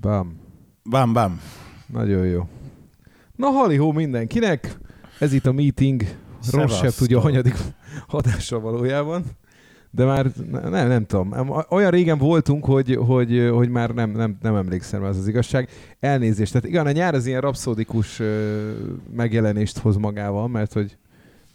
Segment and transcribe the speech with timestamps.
[0.00, 0.40] Bam.
[0.90, 1.40] Bam, bam.
[1.86, 2.48] Nagyon jó.
[3.36, 4.78] Na, halihó mindenkinek!
[5.18, 6.02] Ez itt a meeting.
[6.52, 7.56] Rossz se tudja, hanyadik
[8.06, 9.24] hadással valójában.
[9.90, 11.34] De már nem, nem tudom.
[11.68, 15.68] Olyan régen voltunk, hogy, hogy, hogy már nem, nem, nem emlékszem, ez az igazság.
[16.00, 16.52] Elnézést.
[16.52, 18.20] Tehát igen, a nyár az ilyen rapszódikus
[19.16, 20.96] megjelenést hoz magával, mert hogy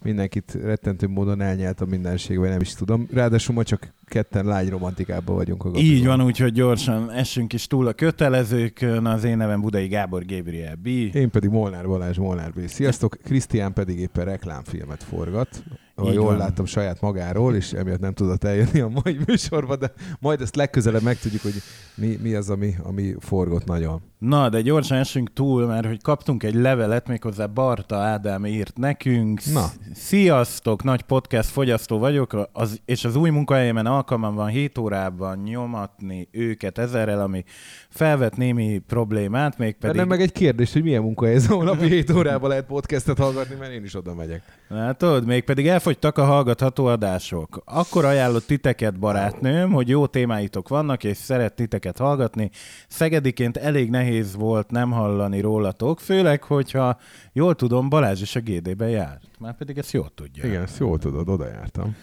[0.04, 3.08] mindenkit rettentő módon elnyelt a mindenség, vagy nem is tudom.
[3.12, 5.66] Ráadásul ma csak ketten lágy romantikában vagyunk.
[5.66, 9.06] A Így van, úgyhogy gyorsan essünk is túl a kötelezőkön.
[9.06, 10.88] Az én nevem Budai Gábor Gabriel B.
[10.88, 12.68] Én pedig Molnár Balázs Molnár B.
[12.68, 13.18] Sziasztok!
[13.24, 15.64] Krisztián pedig éppen reklámfilmet forgat.
[15.96, 16.38] Ha jól van.
[16.38, 21.02] láttam saját magáról, és emiatt nem tudott eljönni a mai műsorba, de majd ezt legközelebb
[21.02, 21.54] megtudjuk, hogy
[21.96, 24.02] mi, mi az, ami, ami forgott nagyon.
[24.18, 29.42] Na, de gyorsan esünk túl, mert hogy kaptunk egy levelet, méghozzá Barta Ádám írt nekünk.
[29.54, 29.66] Na.
[29.94, 36.28] Sziasztok, nagy podcast fogyasztó vagyok, az, és az új munkahelyemen alkalmam van 7 órában nyomatni
[36.32, 37.44] őket ezerrel, ami
[37.90, 39.96] felvet némi problémát, még pedig...
[39.96, 43.56] Nem meg egy kérdés, hogy milyen munkahely ez, ahol napi 7 órában lehet podcastet hallgatni,
[43.56, 44.42] mert én is oda megyek.
[44.68, 47.62] Látod, még pedig elfogytak a hallgatható adások.
[47.66, 52.50] Akkor ajánlott titeket barátnőm, hogy jó témáitok vannak, és szeret titeket hallgatni.
[52.88, 56.98] Szegediként elég nehéz volt nem hallani rólatok, főleg, hogyha
[57.34, 59.24] jól tudom, Balázs is a GD-be járt.
[59.40, 60.46] Már pedig ezt jól tudja.
[60.46, 61.96] Igen, ezt jól tudod, oda jártam.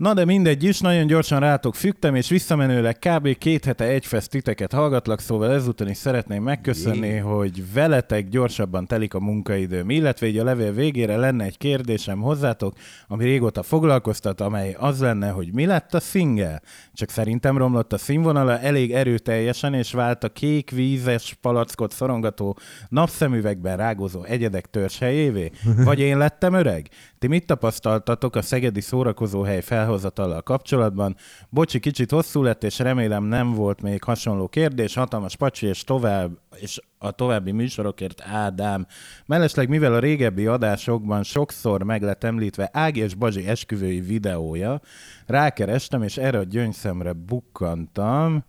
[0.00, 3.38] Na de mindegy is, nagyon gyorsan rátok fügtem, és visszamenőleg kb.
[3.38, 7.16] két hete egy titeket hallgatlak, szóval ezúton is szeretném megköszönni, Jé.
[7.16, 12.74] hogy veletek gyorsabban telik a munkaidőm, illetve így a levél végére lenne egy kérdésem hozzátok,
[13.08, 16.60] ami régóta foglalkoztat, amely az lenne, hogy mi lett a single?
[16.92, 23.76] Csak szerintem romlott a színvonala elég erőteljesen, és vált a kék vízes palackot szorongató napszemüvegben
[23.76, 25.50] rágózó egyedek helyévé?
[25.84, 26.88] Vagy én lettem öreg?
[27.18, 29.60] Ti mit tapasztaltatok a szegedi szórakozóhely
[29.90, 31.16] felhozatallal kapcsolatban?
[31.48, 34.94] Bocsi, kicsit hosszú lett, és remélem nem volt még hasonló kérdés.
[34.94, 38.86] Hatalmas pacsi, és tovább, és a további műsorokért Ádám.
[39.26, 44.80] Mellesleg, mivel a régebbi adásokban sokszor meg lett említve Ági és Bazsi esküvői videója,
[45.26, 48.44] rákerestem, és erre a gyöngyszemre bukkantam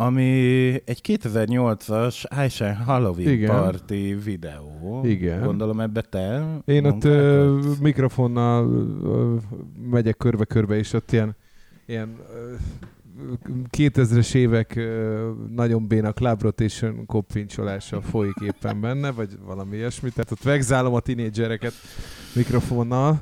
[0.00, 0.22] ami
[0.84, 3.50] egy 2008-as Aisha Halloween Igen.
[3.50, 5.00] Party videó.
[5.04, 5.42] Igen.
[5.42, 8.70] Gondolom ebbe te Én ott ö, mikrofonnal
[9.04, 9.34] ö,
[9.90, 11.36] megyek körbe-körbe, és ott ilyen,
[11.86, 12.54] ilyen ö,
[13.76, 20.10] 2000-es évek ö, nagyon béna club rotation kopfincsolása folyik éppen benne, vagy valami ilyesmi.
[20.10, 21.72] Tehát ott vegzálom a tinédzsereket
[22.34, 23.20] mikrofonnal,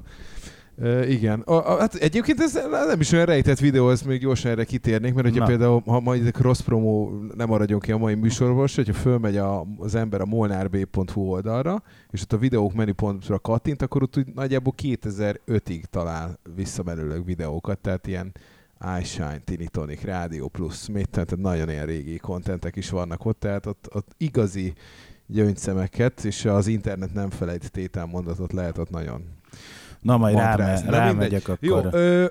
[0.78, 1.41] Uh, igen.
[1.41, 2.53] A, a, hát egyébként ez
[2.87, 5.47] nem is olyan rejtett videó, ezt még gyorsan erre kitérnék, mert hogyha Na.
[5.47, 9.94] például, ha majd cross promo nem maradjon ki a mai műsorból, hogyha fölmegy a, az
[9.94, 15.82] ember a molnárb.hu oldalra, és ott a videók menüpontra kattint, akkor ott úgy nagyjából 2005-ig
[15.91, 18.32] talál visszamenőleg videókat, tehát ilyen
[19.00, 23.88] iShine, Tinitonic, Radio Plus, mit, tehát nagyon ilyen régi kontentek is vannak ott, tehát ott,
[23.92, 24.72] ott igazi
[25.26, 29.25] gyöngyszemeket, és az internet nem felejt tételmondatot lehet ott nagyon
[30.06, 31.59] Na, majd rá, rámegyek akkor.
[31.61, 32.27] Jó, ö,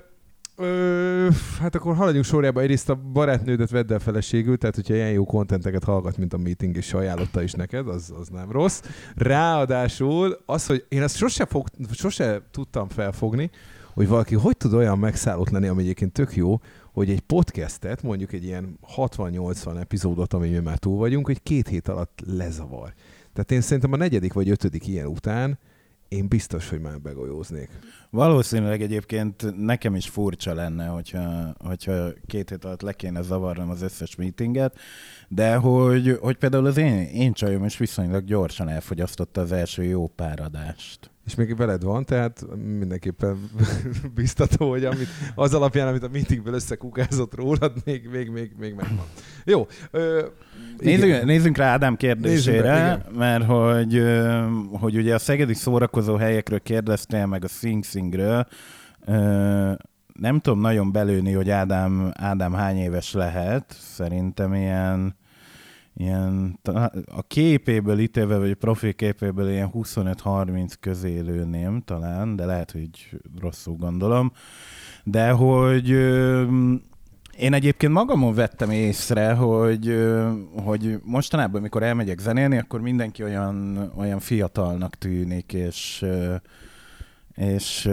[0.58, 1.28] Ö,
[1.60, 2.60] hát akkor haladjunk sorjába.
[2.60, 6.76] Egyrészt a barátnődet vedd el feleségül, tehát hogyha ilyen jó kontenteket hallgat, mint a meeting,
[6.76, 8.82] és ajánlotta is neked, az, az nem rossz.
[9.14, 13.50] Ráadásul az, hogy én ezt sose, fog, sose tudtam felfogni,
[13.94, 16.60] hogy valaki hogy tud olyan megszállott lenni, ami egyébként tök jó,
[16.92, 21.68] hogy egy podcastet, mondjuk egy ilyen 60-80 epizódot, ami mi már túl vagyunk, hogy két
[21.68, 22.92] hét alatt lezavar.
[23.32, 25.58] Tehát én szerintem a negyedik vagy ötödik ilyen után
[26.08, 27.68] én biztos, hogy már begolyóznék.
[28.10, 33.82] Valószínűleg egyébként nekem is furcsa lenne, hogyha, hogyha két hét alatt le kéne zavarnom az
[33.82, 34.78] összes meetinget,
[35.28, 40.06] de hogy, hogy például az én, én csajom is viszonylag gyorsan elfogyasztotta az első jó
[40.06, 41.10] páradást.
[41.26, 42.44] És még veled van, tehát
[42.78, 43.50] mindenképpen
[44.14, 49.06] biztató, hogy amit, az alapján, amit a meetingből összekukázott rólad, még, még, még, még megvan.
[49.44, 49.66] Jó.
[49.90, 50.26] Ö,
[50.78, 54.02] nézzünk, nézzünk rá Ádám kérdésére, rá, mert hogy,
[54.70, 58.46] hogy ugye a szegedi szórakozó helyekről kérdeztél, meg a Sing Singről,
[60.20, 63.76] nem tudom nagyon belőni, hogy Ádám, Ádám hány éves lehet.
[63.78, 65.16] Szerintem ilyen
[65.96, 66.58] ilyen,
[67.06, 73.18] a képéből ítélve, vagy a profil képéből ilyen 25-30 közé lőném talán, de lehet, hogy
[73.40, 74.32] rosszul gondolom.
[75.04, 75.90] De hogy
[77.38, 80.06] én egyébként magamon vettem észre, hogy,
[80.64, 86.04] hogy mostanában, amikor elmegyek zenélni, akkor mindenki olyan, olyan fiatalnak tűnik, és
[87.36, 87.90] és,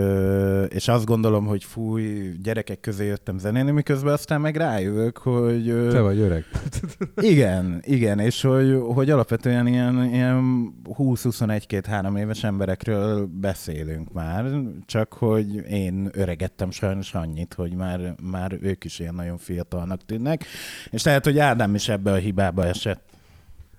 [0.68, 5.88] és azt gondolom, hogy fúj, gyerekek közé jöttem zenélni, miközben aztán meg rájövök, hogy...
[5.90, 6.46] Te vagy öreg.
[7.22, 14.46] Igen, igen, és hogy, hogy alapvetően ilyen, ilyen 20-21-2-3 éves emberekről beszélünk már,
[14.86, 20.46] csak hogy én öregettem sajnos annyit, hogy már, már ők is ilyen nagyon fiatalnak tűnnek,
[20.90, 23.04] és lehet, hogy Ádám is ebbe a hibába esett.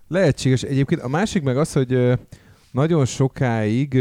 [0.08, 0.62] Lehetséges.
[0.62, 2.19] Egyébként a másik meg az, hogy
[2.70, 3.99] nagyon sokáig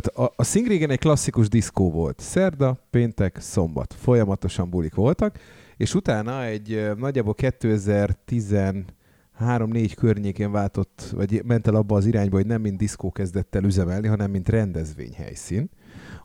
[0.00, 2.20] tehát a, a Sing régen egy klasszikus diszkó volt.
[2.20, 3.94] Szerda, péntek, szombat.
[3.98, 5.38] Folyamatosan bulik voltak,
[5.76, 8.84] és utána egy nagyjából 2013-4
[9.96, 14.06] környékén váltott, vagy ment el abba az irányba, hogy nem mint diszkó kezdett el üzemelni,
[14.06, 15.70] hanem mint rendezvényhelyszín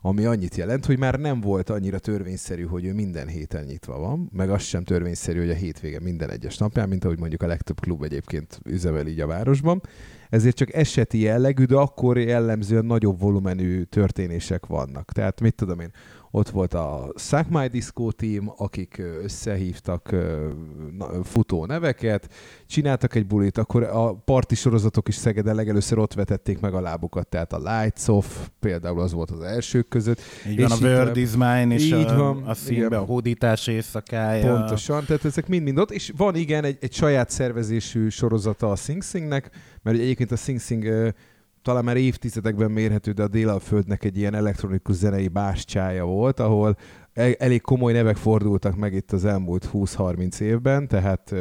[0.04, 4.30] ami annyit jelent, hogy már nem volt annyira törvényszerű, hogy ő minden héten nyitva van,
[4.32, 7.80] meg az sem törvényszerű, hogy a hétvége minden egyes napján, mint ahogy mondjuk a legtöbb
[7.80, 9.80] klub egyébként üzemel így a városban
[10.32, 15.12] ezért csak eseti jellegű, de akkor jellemzően nagyobb volumenű történések vannak.
[15.12, 15.90] Tehát mit tudom én,
[16.34, 20.14] ott volt a Suck My Disco Team, akik összehívtak
[21.22, 22.28] futó neveket,
[22.66, 27.26] csináltak egy bulit, akkor a parti sorozatok is Szegeden legelőször ott vetették meg a lábukat,
[27.28, 28.26] tehát a Lights Off
[28.60, 30.20] például az volt az elsők között.
[30.48, 34.56] Így van, a World is Mine és így a, van, a színbe, a hódítás éjszakája.
[34.56, 39.02] Pontosan, tehát ezek mind-mind ott, és van igen egy, egy saját szervezésű sorozata a Sing
[39.02, 39.50] Singnek,
[39.82, 41.14] mert egyébként a Sing Sing
[41.62, 46.76] talán már évtizedekben mérhető, de a Délalföldnek egy ilyen elektronikus zenei bástyája volt, ahol
[47.14, 51.38] elég komoly nevek fordultak meg itt az elmúlt 20-30 évben, tehát uh,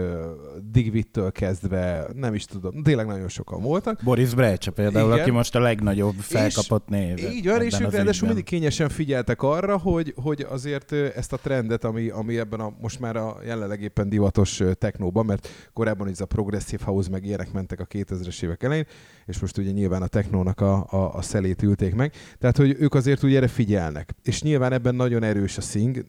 [0.71, 3.99] Digvittől kezdve, nem is tudom, tényleg nagyon sokan voltak.
[4.03, 5.21] Boris Brecsa például, Igen.
[5.21, 7.17] aki most a legnagyobb felkapott név.
[7.17, 11.83] Így van, és ők ráadásul mindig kényesen figyeltek arra, hogy, hogy azért ezt a trendet,
[11.83, 16.25] ami, ami ebben a most már a jelenleg éppen divatos technóban, mert korábban ez a
[16.25, 18.85] progressive house meg ilyenek mentek a 2000-es évek elején,
[19.25, 22.93] és most ugye nyilván a technónak a, a, a szelét ülték meg, tehát hogy ők
[22.93, 24.15] azért ugye erre figyelnek.
[24.23, 26.05] És nyilván ebben nagyon erős a Sing,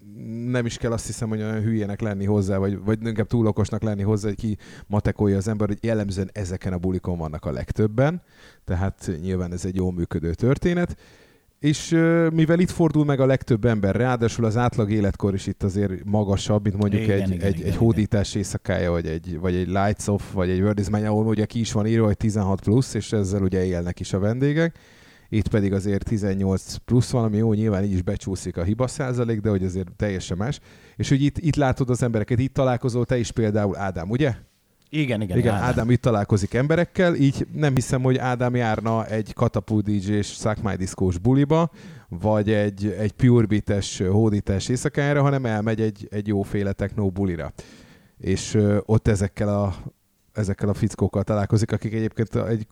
[0.47, 3.83] nem is kell azt hiszem, hogy olyan hülyének lenni hozzá, vagy, vagy inkább túl okosnak
[3.83, 4.57] lenni hozzá, hogy ki
[4.87, 8.23] matekolja az ember, hogy jellemzően ezeken a bulikon vannak a legtöbben,
[8.65, 10.97] tehát nyilván ez egy jó működő történet.
[11.59, 11.89] És
[12.33, 16.63] mivel itt fordul meg a legtöbb ember, ráadásul az átlag életkor is itt azért magasabb,
[16.63, 20.07] mint mondjuk igen, egy, igen, egy, igen, egy hódítás éjszakája, vagy egy, vagy egy lights
[20.07, 23.13] off, vagy egy world is ahol ugye ki is van írva, hogy 16 plusz, és
[23.13, 24.79] ezzel ugye élnek is a vendégek
[25.33, 29.51] itt pedig azért 18 plusz valami, jó, nyilván így is becsúszik a hiba százalék, de
[29.51, 30.61] hogy azért teljesen más.
[30.97, 34.35] És hogy itt, itt látod az embereket, itt találkozol te is például Ádám, ugye?
[34.89, 35.39] Igen, igen.
[35.39, 35.69] Igen, Ádám.
[35.69, 41.19] Ádám itt találkozik emberekkel, így nem hiszem, hogy Ádám járna egy Katapult DJ-s Suck diszkós
[41.19, 41.71] buliba,
[42.09, 47.53] vagy egy, egy Pure Beat-es hódítás éjszakájára, hanem elmegy egy, egy jóféle techno bulira.
[48.19, 49.75] És ö, ott ezekkel a
[50.33, 52.67] ezekkel a fickókkal találkozik, akik egyébként egy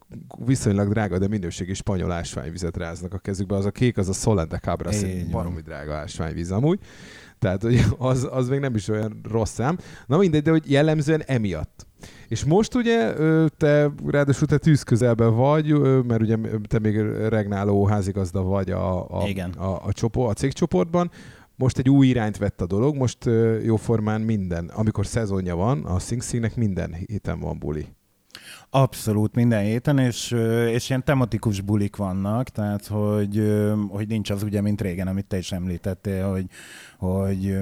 [0.44, 3.56] viszonylag drága, de minőségi spanyol ásványvizet ráznak a kezükbe.
[3.56, 4.90] Az a kék, az a Solente Cabra,
[5.30, 6.78] baromi drága ásványvíz amúgy.
[7.38, 9.78] Tehát hogy az, az még nem is olyan rossz szám.
[10.06, 11.86] Na mindegy, de hogy jellemzően emiatt.
[12.28, 13.12] És most ugye
[13.48, 15.72] te, ráadásul te tűz közelben vagy,
[16.06, 16.36] mert ugye
[16.68, 16.96] te még
[17.28, 19.50] regnáló házigazda vagy a, a, Igen.
[19.50, 21.10] a, a, csoport, a cégcsoportban,
[21.60, 23.24] most egy új irányt vett a dolog, most
[23.62, 27.86] jóformán minden, amikor szezonja van, a Sing Singnek minden héten van buli.
[28.70, 30.30] Abszolút minden héten, és,
[30.68, 35.38] és ilyen tematikus bulik vannak, tehát hogy, hogy nincs az ugye, mint régen, amit te
[35.38, 36.44] is említettél, hogy,
[36.98, 37.58] hogy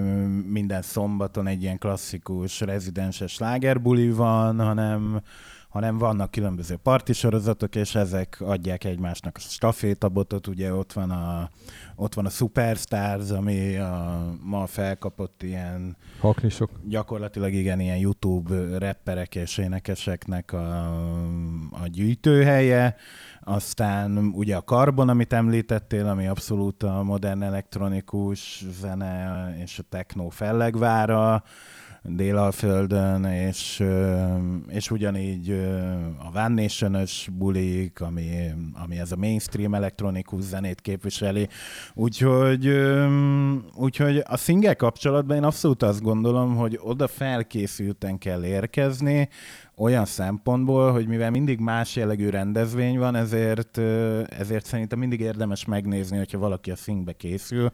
[0.47, 5.21] minden szombaton egy ilyen klasszikus rezidenses slágerbuli van, hanem,
[5.69, 11.51] hanem vannak különböző partisorozatok, és ezek adják egymásnak a stafétabotot, ugye ott van a,
[11.97, 15.97] ott van a Superstars, ami a ma felkapott ilyen...
[16.21, 16.71] Haknisok.
[16.85, 20.93] Gyakorlatilag igen, ilyen YouTube rapperek és énekeseknek a,
[21.71, 22.97] a gyűjtőhelye.
[23.41, 30.29] Aztán ugye a Carbon, amit említettél, ami abszolút a modern elektronikus zene és a techno
[30.29, 31.43] fellegvára
[32.03, 33.85] Délalföldön, és,
[34.69, 35.51] és ugyanígy
[36.19, 38.31] a Van nation bulik, ami,
[38.83, 41.49] ami ez a mainstream elektronikus zenét képviseli.
[41.95, 42.69] Úgyhogy,
[43.75, 49.29] úgyhogy a single kapcsolatban én abszolút azt gondolom, hogy oda felkészülten kell érkezni,
[49.79, 53.79] olyan szempontból, hogy mivel mindig más jellegű rendezvény van, ezért,
[54.29, 57.73] ezért szerintem mindig érdemes megnézni, hogyha valaki a szingbe készül,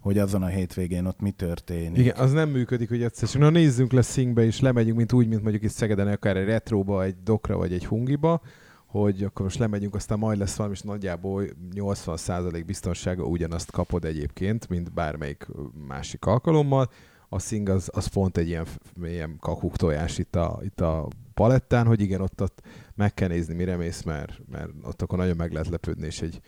[0.00, 1.98] hogy azon a hétvégén ott mi történik.
[1.98, 5.42] Igen, az nem működik, hogy egyszer na nézzünk le szingbe, és lemegyünk, mint úgy, mint
[5.42, 8.40] mondjuk itt Szegeden, akár egy retróba, egy dokra, vagy egy hungiba,
[8.86, 11.44] hogy akkor most lemegyünk, aztán majd lesz valami, és nagyjából
[11.74, 15.46] 80% biztonsága ugyanazt kapod egyébként, mint bármelyik
[15.88, 16.90] másik alkalommal.
[17.28, 18.66] A szing az, az pont egy ilyen,
[19.02, 22.62] ilyen kakuk tojás itt a, itt a palettán, hogy igen, ott, ott
[22.94, 26.40] meg kell nézni, mire mész, mert, mert ott akkor nagyon meg lehet lepődni, és egy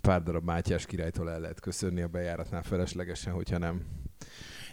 [0.00, 3.82] pár darab Mátyás királytól el lehet köszönni a bejáratnál feleslegesen, hogyha nem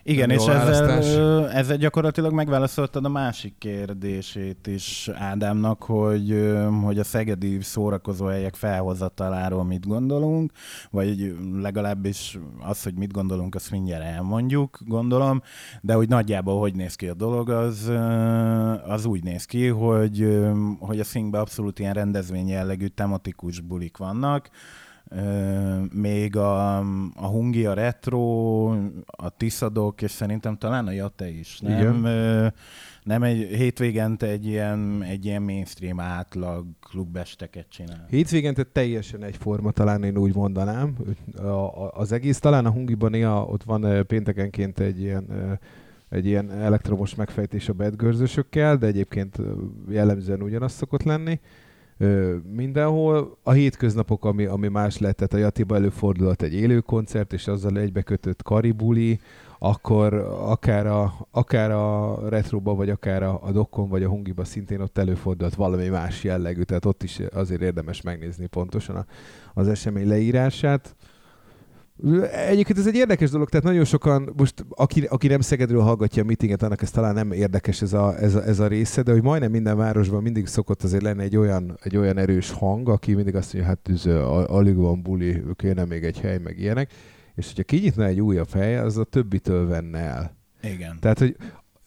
[0.04, 6.54] igen, és ezzel, ezzel gyakorlatilag megválaszoltad a másik kérdését is Ádámnak, hogy,
[6.84, 10.52] hogy a szegedi szórakozóhelyek felhozataláról mit gondolunk,
[10.92, 15.42] vagy legalábbis az, hogy mit gondolunk, azt mindjárt elmondjuk, gondolom,
[15.82, 17.92] de hogy nagyjából hogy néz ki a dolog, az,
[18.88, 20.40] az úgy néz ki, hogy,
[20.80, 24.50] hogy a színkben abszolút ilyen rendezvény jellegű tematikus bulik vannak,
[25.94, 26.78] még a,
[27.16, 28.66] a Hungi, a Retro,
[29.06, 31.80] a Tiszadok, és szerintem talán a Jate is, nem?
[31.80, 32.54] Igen.
[33.04, 38.06] Nem egy hétvégente egy ilyen, egy ilyen mainstream átlag klubesteket csinál.
[38.10, 40.96] Hétvégente teljesen egyforma, talán én úgy mondanám.
[41.92, 45.60] Az egész, talán a Hungiban néha ott van péntekenként egy ilyen,
[46.10, 49.38] egy ilyen elektromos megfejtés a bedgörzösökkel, de egyébként
[49.90, 51.40] jellemzően ugyanaz szokott lenni.
[52.52, 53.38] Mindenhol.
[53.44, 57.78] A hétköznapok, ami, ami más lett, tehát a Jatiba előfordulhat egy élő koncert, és azzal
[57.78, 59.20] egybekötött karibuli,
[59.60, 64.82] akkor akár a, akár a retroba, vagy akár a, a dokkon, vagy a hungiba szintén
[64.82, 69.06] ott előfordulhat valami más jellegű, tehát ott is azért érdemes megnézni pontosan a,
[69.54, 70.96] az esemény leírását.
[72.48, 76.26] Egyébként ez egy érdekes dolog, tehát nagyon sokan, most aki, aki nem Szegedről hallgatja a
[76.26, 79.22] meetinget, annak ez talán nem érdekes ez a, ez, a, ez a része, de hogy
[79.24, 83.36] majdnem minden városban mindig szokott azért lenni egy olyan, egy olyan erős hang, aki mindig
[83.36, 86.92] azt mondja, hát a- alig van buli, kéne még egy hely, meg ilyenek,
[87.36, 90.38] és hogyha kinyitna egy újabb hely, az a többitől venne el.
[90.62, 90.98] Igen.
[91.00, 91.36] Tehát, hogy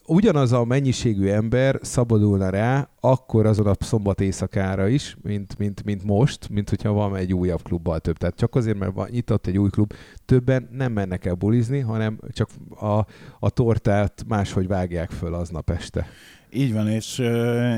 [0.07, 6.05] ugyanaz a mennyiségű ember szabadulna rá, akkor azon a szombat éjszakára is, mint, mint, mint
[6.05, 8.17] most, mint hogyha van egy újabb klubbal több.
[8.17, 9.93] Tehát csak azért, mert van, nyitott egy új klub,
[10.25, 12.49] többen nem mennek el bulizni, hanem csak
[12.81, 13.07] a,
[13.39, 16.07] a tortát máshogy vágják föl aznap este.
[16.55, 17.19] Így van, és,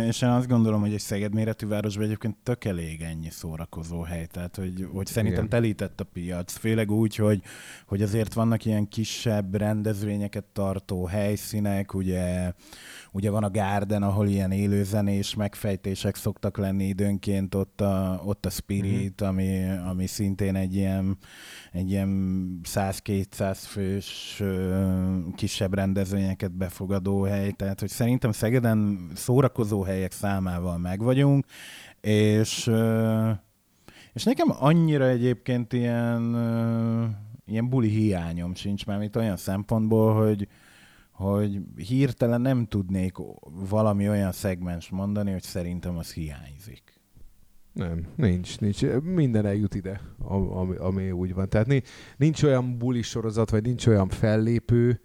[0.07, 4.27] és én azt gondolom, hogy egy Szeged méretű városban egyébként tök elég ennyi szórakozó hely,
[4.27, 5.61] tehát hogy, hogy szerintem Igen.
[5.61, 7.43] telített a piac, főleg úgy, hogy,
[7.87, 12.53] hogy azért vannak ilyen kisebb rendezvényeket tartó helyszínek, ugye,
[13.15, 18.51] ugye van a Garden, ahol ilyen élőzenés megfejtések szoktak lenni időnként, ott a, ott a
[18.51, 21.19] Spirit, ami, ami szintén egy ilyen,
[21.73, 22.11] egy ilyen
[22.65, 24.43] 100-200 fős
[25.37, 31.47] kisebb rendezvényeket befogadó hely, tehát hogy szerintem Szegeden szórakozó helyek számával meg vagyunk,
[32.01, 32.71] és,
[34.13, 36.23] és nekem annyira egyébként ilyen,
[37.47, 40.49] ilyen buli hiányom sincs, már itt olyan szempontból, hogy,
[41.31, 43.15] hogy hirtelen nem tudnék
[43.69, 47.01] valami olyan szegmens mondani, hogy szerintem az hiányzik.
[47.73, 48.83] Nem, nincs, nincs.
[49.03, 51.49] Minden eljut ide, am- ami, ami úgy van.
[51.49, 51.83] Tehát ni-
[52.17, 55.01] nincs olyan buli sorozat, vagy nincs olyan fellépő,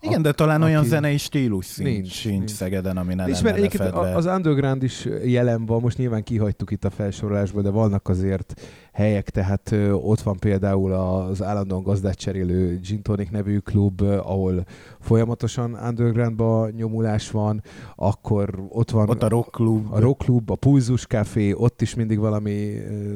[0.00, 2.50] Igen, de talán olyan aki- zenei stílus szint Nincs, sincs nincs.
[2.50, 6.84] Szegeden, ami ne lenne mert egyébként az underground is jelen van, most nyilván kihagytuk itt
[6.84, 8.60] a felsorolásból, de vannak azért
[8.92, 14.64] helyek, tehát ott van például az állandóan gazdát cserélő Gin Tonic nevű klub, ahol
[15.00, 17.62] folyamatosan undergroundba nyomulás van,
[17.96, 19.92] akkor ott van Ott a rock klub.
[19.92, 22.74] a Rock Club, a Pulzus Café, ott is mindig valami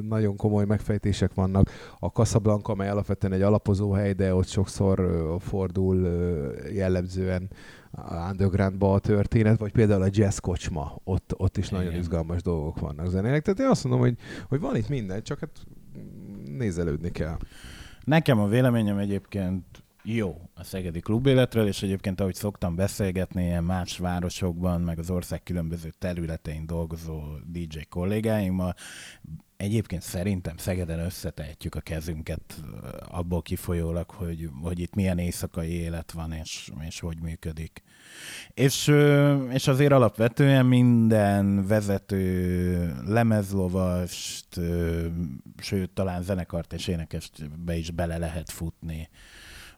[0.08, 1.70] nagyon komoly megfejtések vannak.
[1.98, 6.08] A Casablanca, amely alapvetően egy alapozó hely, de ott sokszor fordul
[6.74, 7.50] jellemzően
[7.90, 12.00] a undergroundba a történet, vagy például a Jazz Kocsma, ott, ott is nagyon Igen.
[12.00, 13.42] izgalmas dolgok vannak zenének.
[13.42, 14.16] Tehát én azt mondom, hogy,
[14.48, 15.66] hogy van itt minden, csak hát
[16.44, 17.36] nézelődni kell.
[18.04, 19.64] Nekem a véleményem egyébként
[20.04, 25.42] jó a szegedi klubéletről, és egyébként ahogy szoktam beszélgetni ilyen más városokban, meg az ország
[25.42, 28.74] különböző területein dolgozó DJ kollégáimmal,
[29.62, 32.62] egyébként szerintem Szegeden összetehetjük a kezünket
[33.08, 37.82] abból kifolyólag, hogy, hogy itt milyen éjszakai élet van, és, és hogy működik.
[38.54, 38.92] És,
[39.50, 44.60] és azért alapvetően minden vezető lemezlovast,
[45.58, 49.08] sőt, talán zenekart és énekest be is bele lehet futni.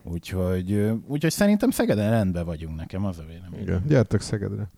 [0.03, 0.73] Úgyhogy,
[1.07, 3.61] úgyhogy szerintem Szegeden rendben vagyunk, nekem az a vélemény.
[3.61, 3.83] Igen.
[3.87, 4.71] Gyertek Szegedre.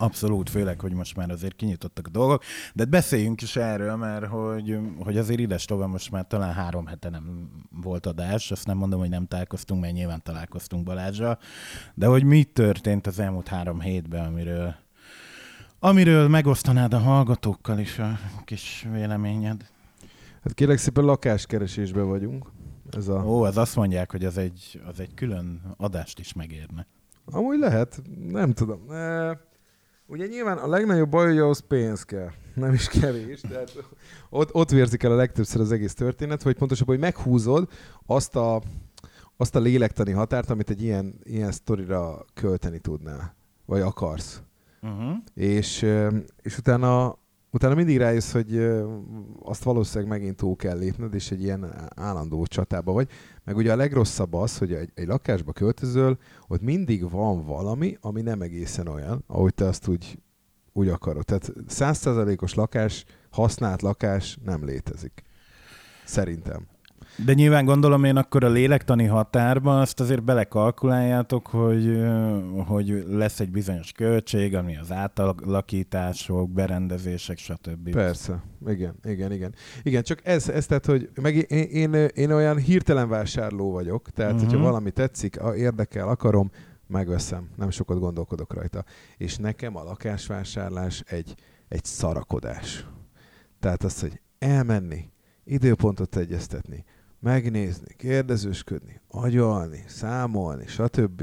[0.00, 2.42] Abszolút, főleg, hogy most már azért kinyitottak a dolgok,
[2.74, 7.08] de beszéljünk is erről, mert hogy, hogy azért ides tovább most már talán három hete
[7.08, 7.50] nem
[7.82, 11.38] volt adás, azt nem mondom, hogy nem találkoztunk, mert nyilván találkoztunk Balázsra,
[11.94, 14.74] de hogy mi történt az elmúlt három hétben, amiről,
[15.78, 19.66] amiről megosztanád a hallgatókkal is a kis véleményed.
[20.42, 22.50] Hát kérlek szépen lakáskeresésben vagyunk.
[22.90, 23.24] Ez a...
[23.24, 26.86] Ó, az azt mondják, hogy az egy, az egy külön adást is megérne.
[27.24, 28.90] Amúgy lehet, nem tudom.
[28.90, 29.48] E,
[30.10, 32.30] ugye nyilván a legnagyobb baj, hogy ahhoz pénz kell.
[32.54, 33.40] Nem is kevés.
[33.40, 33.84] Tehát
[34.30, 37.68] ott, ott vérzik el a legtöbbször az egész történet, hogy pontosabban, hogy meghúzod
[38.06, 38.62] azt a,
[39.36, 43.34] azt a lélektani határt, amit egy ilyen, ilyen sztorira költeni tudnál.
[43.66, 44.42] Vagy akarsz.
[44.82, 45.16] Uh-huh.
[45.34, 45.86] És,
[46.42, 47.18] és utána
[47.50, 48.70] utána mindig rájössz, hogy
[49.42, 53.08] azt valószínűleg megint túl kell lépned, és egy ilyen állandó csatába vagy.
[53.44, 58.22] Meg ugye a legrosszabb az, hogy egy, egy lakásba költözöl, ott mindig van valami, ami
[58.22, 60.18] nem egészen olyan, ahogy te azt úgy,
[60.72, 61.24] úgy akarod.
[61.24, 65.22] Tehát százszerzalékos lakás, használt lakás nem létezik.
[66.04, 66.66] Szerintem.
[67.24, 72.02] De nyilván gondolom én akkor a lélektani határban azt azért belekalkuláljátok, hogy,
[72.66, 77.90] hogy lesz egy bizonyos költség, ami az átalakítások, berendezések, stb.
[77.90, 79.54] Persze, igen, igen, igen.
[79.82, 84.32] Igen, csak ez, ez tehát, hogy meg én, én, én olyan hirtelen vásárló vagyok, tehát
[84.32, 84.48] uh-huh.
[84.48, 86.50] hogyha valami tetszik, érdekel, akarom,
[86.86, 88.84] megveszem, nem sokat gondolkodok rajta.
[89.16, 91.34] És nekem a lakásvásárlás egy,
[91.68, 92.86] egy szarakodás.
[93.60, 95.10] Tehát az, hogy elmenni,
[95.44, 96.84] időpontot egyeztetni,
[97.20, 101.22] megnézni, kérdezősködni, agyalni, számolni, stb.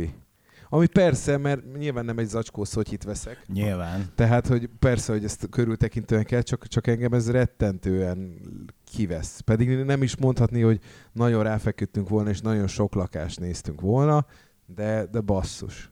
[0.69, 3.43] Ami persze, mert nyilván nem egy zacskó szotyit veszek.
[3.53, 4.05] Nyilván.
[4.15, 8.39] Tehát, hogy persze, hogy ezt körültekintően kell, csak, csak engem ez rettentően
[8.83, 9.39] kivesz.
[9.39, 10.79] Pedig nem is mondhatni, hogy
[11.11, 14.25] nagyon ráfeküdtünk volna, és nagyon sok lakást néztünk volna,
[14.65, 15.91] de, de basszus.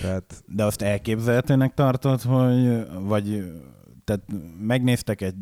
[0.00, 0.42] Tehát...
[0.46, 3.52] De azt elképzelhetőnek tartod, hogy vagy
[4.04, 4.22] tehát
[4.60, 5.34] megnéztek egy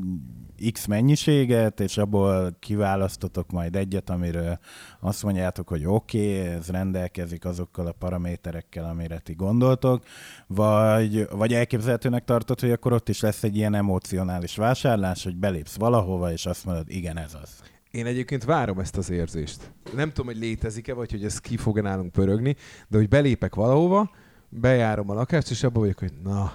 [0.73, 4.59] X mennyiséget, és abból kiválasztotok majd egyet, amiről
[5.01, 10.03] azt mondjátok, hogy oké, okay, ez rendelkezik azokkal a paraméterekkel, amire ti gondoltok,
[10.47, 15.77] vagy, vagy elképzelhetőnek tartod, hogy akkor ott is lesz egy ilyen emocionális vásárlás, hogy belépsz
[15.77, 17.51] valahova, és azt mondod, igen, ez az.
[17.91, 19.73] Én egyébként várom ezt az érzést.
[19.95, 22.57] Nem tudom, hogy létezik-e, vagy hogy ez ki fog nálunk pörögni,
[22.89, 24.11] de hogy belépek valahova,
[24.49, 26.53] bejárom a lakást, és abban vagyok, hogy na,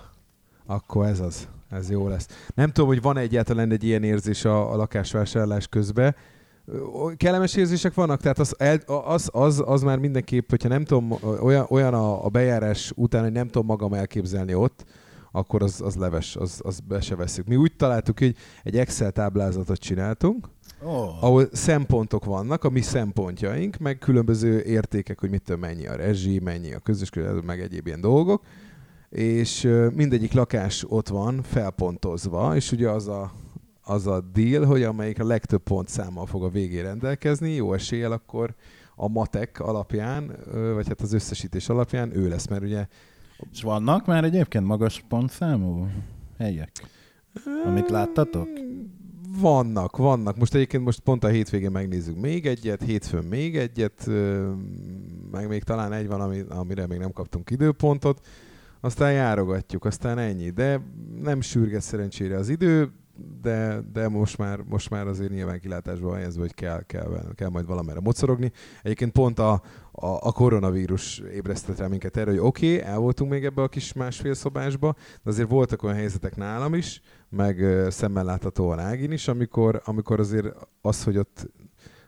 [0.66, 1.48] akkor ez az.
[1.74, 2.28] Ez jó lesz.
[2.56, 6.16] Nem tudom, hogy van egyáltalán egy ilyen érzés a, a lakásvásárlás közben.
[7.18, 11.12] Kellemes érzések vannak, tehát az, az, az, az már mindenképp, hogyha nem tudom,
[11.42, 14.86] olyan, olyan a, a bejárás után, hogy nem tudom magam elképzelni ott,
[15.32, 17.48] akkor az, az leves, az, az be se veszük.
[17.48, 20.50] Mi úgy találtuk, hogy egy Excel táblázatot csináltunk,
[20.84, 21.24] oh.
[21.24, 26.74] ahol szempontok vannak, a mi szempontjaink, meg különböző értékek, hogy mitől mennyi a rezsi, mennyi
[26.74, 27.10] a közös,
[27.46, 28.44] meg egyéb ilyen dolgok,
[29.14, 33.32] és mindegyik lakás ott van felpontozva, és ugye az a,
[33.82, 38.56] az a deal, hogy amelyik a legtöbb pontszámmal fog a végén rendelkezni, jó eséllyel akkor
[38.96, 40.36] a matek alapján,
[40.74, 42.88] vagy hát az összesítés alapján ő lesz, mert ugye...
[43.52, 45.88] És vannak már egyébként magas pontszámú
[46.38, 46.72] helyek,
[47.66, 48.48] amit láttatok?
[49.40, 50.38] Vannak, vannak.
[50.38, 54.10] Most egyébként most pont a hétvégén megnézzük még egyet, hétfőn még egyet,
[55.32, 58.20] meg még talán egy van, amire még nem kaptunk időpontot
[58.84, 60.50] aztán járogatjuk, aztán ennyi.
[60.50, 60.82] De
[61.22, 62.92] nem sürget szerencsére az idő,
[63.42, 67.66] de, de most, már, most már azért nyilván kilátásban ez, hogy kell, kell, kell majd
[67.66, 68.52] valamerre mocorogni.
[68.82, 69.52] Egyébként pont a,
[69.92, 73.68] a, a koronavírus ébresztett rá minket erre, hogy oké, okay, el voltunk még ebbe a
[73.68, 79.28] kis másfél szobásba, de azért voltak olyan helyzetek nálam is, meg szemmel láthatóan Ágin is,
[79.28, 80.48] amikor, amikor azért
[80.82, 81.52] az, hogy ott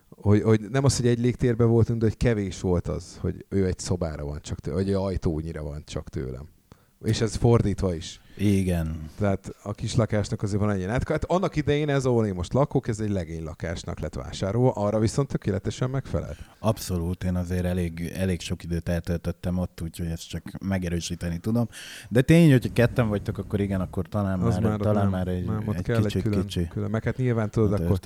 [0.10, 3.66] hogy, hogy nem az, hogy egy légtérben voltunk, de hogy kevés volt az, hogy ő
[3.66, 6.55] egy szobára van csak tőlem, vagy egy ajtónyira van csak tőlem.
[7.04, 8.20] És ez fordítva is.
[8.38, 9.10] Igen.
[9.18, 12.54] Tehát a kis lakásnak azért van egy ilyen Hát annak idején ez, ahol én most
[12.54, 16.36] lakok, ez egy legény lakásnak lett vásárolva, arra viszont tökéletesen megfelel.
[16.60, 21.68] Abszolút, én azért elég, elég sok időt eltöltöttem ott, úgyhogy ezt csak megerősíteni tudom.
[22.10, 25.28] De tény, hogyha ketten vagytok, akkor igen, akkor talán Az már, már talán nem, már
[25.28, 26.68] egy, nem, ott egy kell kicsit, egy külön, kicsi.
[26.68, 26.90] Külön.
[26.90, 28.00] Meg hát nyilván tudod, akkor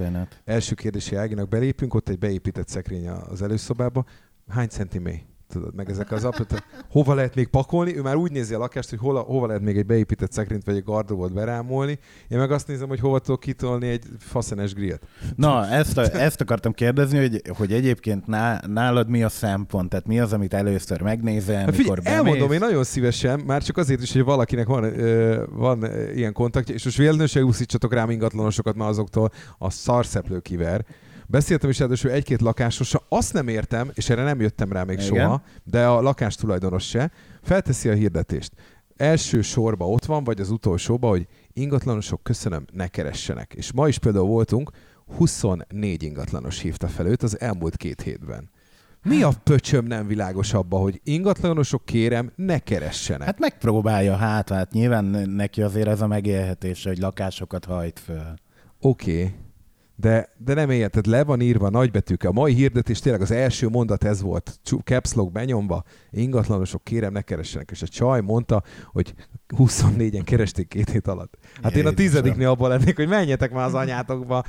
[0.46, 4.06] első kérdési Áginak belépünk, ott egy beépített szekrény az előszobába.
[4.48, 5.28] Hány centiméter?
[5.50, 8.90] Tudod, meg ezek az apot, hova lehet még pakolni, ő már úgy nézi a lakást,
[8.90, 12.68] hogy hol, hova lehet még egy beépített szekrényt vagy egy gardróbot berámolni, én meg azt
[12.68, 15.02] nézem, hogy hova tudok kitolni egy faszenes grillt.
[15.36, 18.28] Na, ezt, a, ezt akartam kérdezni, hogy, hogy egyébként
[18.68, 22.60] nálad mi a szempont, tehát mi az, amit először megnézel, hát mikor figyelj, Elmondom, én
[22.60, 24.94] nagyon szívesen, már csak azért is, hogy valakinek van,
[25.50, 25.86] van
[26.16, 30.86] ilyen kontaktja, és most véletlenül se úszítsatok rám ingatlanosokat már azoktól a szarszeplő kiver,
[31.32, 35.08] Beszéltem is ráadásul egy-két lakásosra, azt nem értem, és erre nem jöttem rá még Igen.
[35.08, 37.12] soha, de a lakás tulajdonos se,
[37.42, 38.52] felteszi a hirdetést.
[38.98, 43.54] Első sorba ott van, vagy az utolsóba, hogy ingatlanosok köszönöm, ne keressenek.
[43.54, 44.72] És ma is például voltunk,
[45.18, 48.50] 24 ingatlanos hívta fel őt az elmúlt két hétben.
[49.04, 53.26] Mi a pöcsöm nem világos abba, hogy ingatlanosok kérem, ne keressenek?
[53.26, 58.34] Hát megpróbálja hát, hát nyilván neki azért ez a megélhetés, hogy lakásokat hajt föl.
[58.80, 59.34] Oké, okay
[60.00, 62.30] de, de nem érted, le van írva nagybetűkkel.
[62.30, 67.22] A mai hirdetés tényleg az első mondat ez volt, caps lock benyomva, ingatlanosok kérem ne
[67.22, 69.14] keressenek, és a csaj mondta, hogy
[69.58, 71.38] 24-en keresték két hét alatt.
[71.42, 71.82] Hát Jézusom.
[71.82, 74.44] én a tizediknél abban lennék, hogy menjetek már az anyátokba,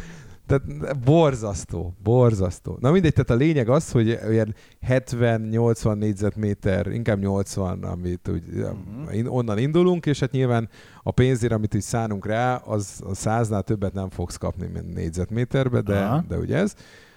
[0.51, 2.77] Tehát borzasztó, borzasztó.
[2.81, 4.55] Na mindegy, tehát a lényeg az, hogy ilyen
[4.89, 9.35] 70-80 négyzetméter, inkább 80, amit úgy, uh-huh.
[9.35, 10.69] onnan indulunk, és hát nyilván
[11.03, 15.81] a pénzért, amit így szánunk rá, az a száznál többet nem fogsz kapni, mint négyzetméterbe,
[15.81, 16.27] de, uh-huh.
[16.27, 16.75] de ugye ez.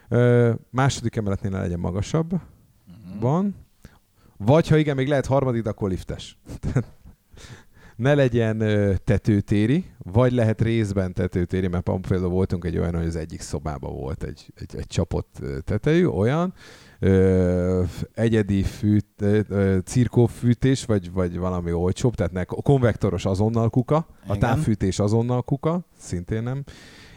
[0.10, 3.20] Ö, második emeletnél legyen magasabb, uh-huh.
[3.20, 3.56] van.
[4.38, 6.38] Vagy ha igen, még lehet harmadik, akkor liftes.
[7.96, 8.58] ne legyen
[9.04, 14.24] tetőtéri, vagy lehet részben tetőtéri, mert például voltunk egy olyan, hogy az egyik szobában volt
[14.24, 16.54] egy, egy, egy csapott tetejű, olyan,
[17.00, 24.36] ö, egyedi fűt, ö, cirkófűtés, vagy, vagy valami olcsóbb, tehát ne, konvektoros azonnal kuka, Igen.
[24.36, 26.64] a távfűtés azonnal kuka, szintén nem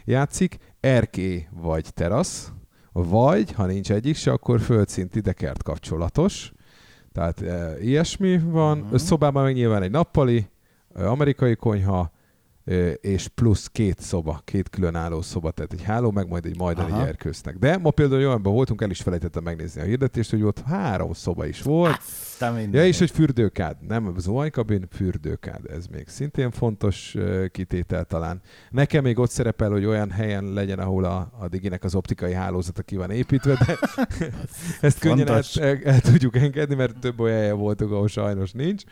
[0.05, 2.51] játszik, erké vagy terasz,
[2.91, 6.51] vagy, ha nincs egyik se, akkor földszinti, de kert kapcsolatos.
[7.11, 8.79] Tehát e, ilyesmi van.
[8.79, 8.97] Uh-huh.
[8.97, 10.47] Szobában meg nyilván egy nappali,
[10.97, 12.11] amerikai konyha,
[13.01, 17.03] és plusz két szoba, két különálló szoba, tehát egy háló, meg majd egy majdani Aha.
[17.03, 17.57] gyerkőznek.
[17.57, 21.45] De ma például olyanban voltunk, el is felejtettem megnézni a hirdetést, hogy ott három szoba
[21.45, 21.99] is volt.
[22.73, 25.61] Ja, és hogy fürdőkád, nem zuhanykabin, fürdőkád.
[25.69, 27.15] Ez még szintén fontos
[27.51, 28.41] kitétel talán.
[28.69, 32.81] Nekem még ott szerepel, hogy olyan helyen legyen, ahol a, a Diginek az optikai hálózata
[32.81, 33.77] ki van építve, de
[34.87, 38.83] ezt könnyen el, el, el, tudjuk engedni, mert több olyan helyen voltunk, ahol sajnos nincs.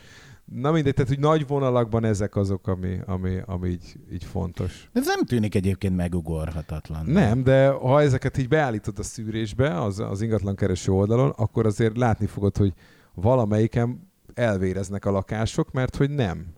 [0.46, 4.90] Na mindegy, tehát hogy nagy vonalakban ezek azok, ami, ami, ami így, így fontos.
[4.94, 7.06] Ez nem tűnik egyébként megugorhatatlan.
[7.06, 11.98] Nem, de ha ezeket így beállítod a szűrésbe, az, az ingatlan kereső oldalon, akkor azért
[11.98, 12.74] látni fogod, hogy
[13.14, 16.54] valamelyiken elvéreznek a lakások, mert hogy nem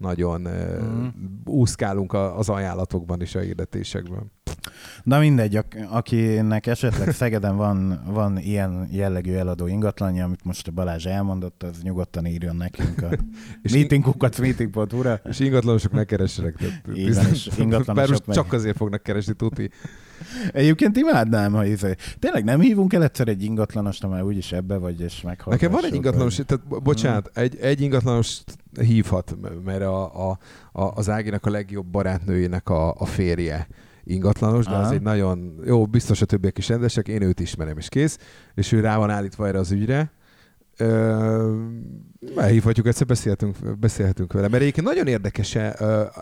[0.00, 1.06] nagyon mm.
[1.44, 4.32] úszkálunk az ajánlatokban és a hirdetésekben.
[5.02, 5.58] Na mindegy,
[5.90, 11.82] akinek esetleg Szegeden van, van ilyen jellegű eladó ingatlanja, amit most a Balázs elmondott, az
[11.82, 13.08] nyugodtan írjon nekünk a
[13.72, 15.20] meetingukat meeting.hu-ra.
[15.24, 16.82] És ingatlanosok ne keressenek.
[16.94, 18.36] Így van, és ingatlanosok meg...
[18.36, 19.70] csak azért fognak keresni, tuti.
[20.52, 21.94] Egyébként imádnám, ha izé.
[22.18, 25.50] Tényleg nem hívunk el egyszer egy ingatlanost, amely úgyis ebbe vagy, és meghallgassuk.
[25.50, 26.46] Nekem van egy ingatlanos, vagy...
[26.46, 27.42] tehát bocsánat, hmm.
[27.42, 28.40] egy, egy ingatlanos
[28.80, 30.38] hívhat, mert a, a,
[30.72, 33.68] a, az Áginak a legjobb barátnőjének a, a férje
[34.04, 34.82] ingatlanos, de Aha.
[34.82, 38.18] az egy nagyon, jó, biztos a többiek is rendesek, én őt ismerem, és kész,
[38.54, 40.12] és ő rá van állítva erre az ügyre,
[42.36, 44.48] Elhívhatjuk, egyszer beszélhetünk, beszélhetünk vele.
[44.48, 45.58] Mert egyébként nagyon érdekes,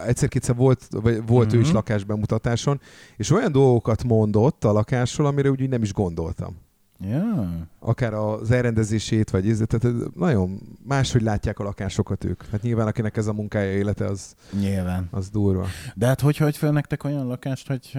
[0.06, 1.54] egyszer-kétszer volt, vagy volt uh-huh.
[1.54, 1.76] ő is mhm.
[1.76, 2.80] lakásbemutatáson,
[3.16, 6.66] és olyan dolgokat mondott a lakásról, amire úgy nem is gondoltam.
[7.00, 7.46] Yeah.
[7.78, 12.46] Akár az elrendezését, vagy ízlet, tehát nagyon máshogy látják a lakásokat ők.
[12.46, 15.08] Hát nyilván akinek ez a munkája élete, az, nyilván.
[15.10, 15.66] az durva.
[15.94, 17.98] De hát hogy hagy fel nektek olyan lakást, hogy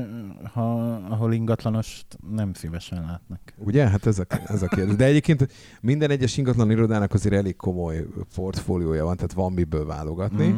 [0.53, 3.39] ha, ahol ingatlanost nem szívesen látnak?
[3.57, 3.87] Ugye?
[3.87, 4.95] Hát ez a, ez a kérdés.
[4.95, 5.47] De egyébként
[5.81, 10.47] minden egyes ingatlan irodának azért elég komoly portfóliója van, tehát van miből válogatni.
[10.47, 10.55] Mm.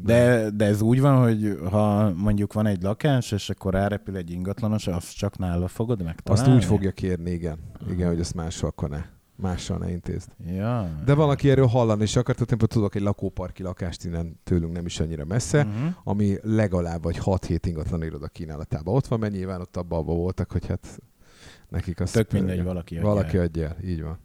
[0.00, 4.30] De, de ez úgy van, hogy ha mondjuk van egy lakás, és akkor rárepül egy
[4.30, 6.48] ingatlanos, azt csak nála fogod megtalálni?
[6.48, 7.58] Azt úgy fogja kérni, igen.
[7.90, 9.04] Igen, hogy azt mással akkor ne.
[9.36, 10.28] Mással ne intézd.
[10.46, 10.88] Ja.
[11.04, 15.00] De valaki erről hallani és akart, tehát tudok egy lakóparki lakást innen tőlünk nem is
[15.00, 15.94] annyira messze, uh-huh.
[16.04, 20.66] ami legalább vagy 6-7 ingatlan iroda kínálatában ott van, mert nyilván ott abban voltak, hogy
[20.66, 20.98] hát
[21.72, 22.12] nekik azt...
[22.12, 24.18] Tök mindegy, valaki adja Valaki adja el, így van.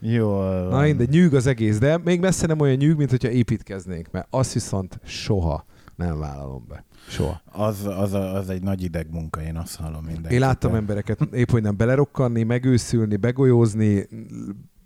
[0.00, 0.42] Jó.
[0.68, 4.26] Na mindegy, nyűg az egész, de még messze nem olyan nyűg, mint hogyha építkeznénk, mert
[4.30, 5.64] azt viszont soha
[5.96, 6.84] nem vállalom be.
[7.08, 7.42] Soha.
[7.52, 10.34] Az, az, az egy nagy ideg munka, én azt hallom mindenki.
[10.34, 14.08] Én láttam embereket épp, hogy nem belerokkanni, megőszülni, begolyózni,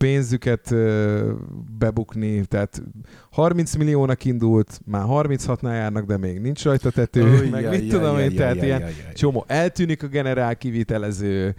[0.04, 0.74] pénzüket
[1.78, 2.82] bebukni, tehát
[3.30, 7.90] 30 milliónak indult, már 36-nál járnak, de még nincs rajta tető, oh, meg jaj, mit
[7.90, 9.44] jaj, tudom jaj, én, tehát jaj, ilyen jaj, jaj, csomó.
[9.46, 11.54] Eltűnik a generál kivitelező,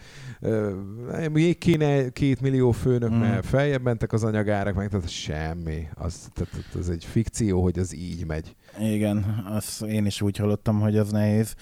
[1.32, 3.20] még kéne két millió főnök, mm.
[3.20, 5.88] mert feljebb mentek az anyagárak, meg tehát semmi.
[5.94, 8.56] Az, tehát, az egy fikció, hogy az így megy.
[8.80, 11.56] Igen, azt én is úgy hallottam, hogy az nehéz.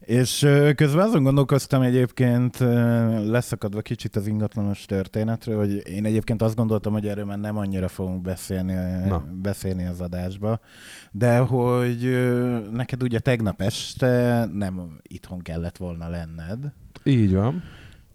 [0.00, 0.38] És
[0.76, 2.58] közben azon gondolkoztam egyébként,
[3.26, 7.88] leszakadva kicsit az ingatlanos történetről, hogy én egyébként azt gondoltam, hogy erről már nem annyira
[7.88, 8.74] fogunk beszélni,
[9.08, 9.24] Na.
[9.42, 10.60] beszélni az adásba,
[11.10, 12.30] de hogy
[12.72, 16.72] neked ugye tegnap este nem itthon kellett volna lenned.
[17.04, 17.62] Így van.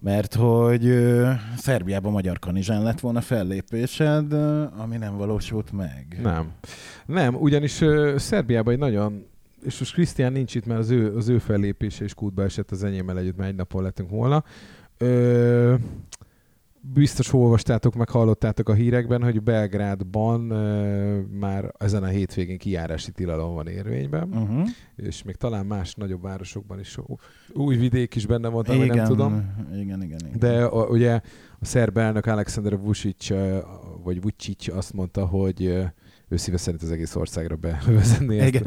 [0.03, 4.33] Mert hogy uh, Szerbiában magyar kanizsán lett volna fellépésed,
[4.77, 6.19] ami nem valósult meg.
[6.21, 6.51] Nem.
[7.05, 9.29] Nem, ugyanis uh, Szerbiában egy nagyon
[9.65, 12.83] és most Krisztián nincs itt, mert az ő, az ő fellépése is kútba esett az
[12.83, 14.43] enyémmel együtt, mert egy napon lettünk volna.
[14.97, 15.75] Ö,
[16.81, 23.53] biztos olvastátok, meg hallottátok a hírekben, hogy Belgrádban ö, már ezen a hétvégén kijárási tilalom
[23.53, 24.67] van érvényben, uh-huh.
[24.95, 26.97] és még talán más nagyobb városokban is
[27.53, 29.53] új vidék is benne van, igen, nem tudom.
[29.73, 30.39] Igen, igen, igen.
[30.39, 31.21] De a, ugye
[31.59, 33.29] a szerb elnök Alexander Vucic,
[34.03, 35.83] vagy Vucic azt mondta, hogy
[36.31, 38.65] ő szíve szerint az egész országra bevezetni ezt,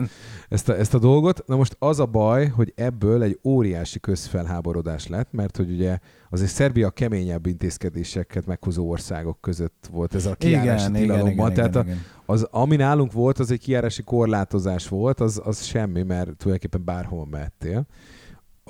[0.48, 1.46] ezt, a, ezt a dolgot.
[1.46, 5.98] Na most az a baj, hogy ebből egy óriási közfelháborodás lett, mert hogy ugye
[6.30, 11.52] azért Szerbia keményebb intézkedéseket meghozó országok között volt ez a kiárási tilalommal.
[11.52, 15.62] Tehát igen, igen, a, az, ami nálunk volt, az egy kiárási korlátozás volt, az, az
[15.62, 17.86] semmi, mert tulajdonképpen bárhol mehettél.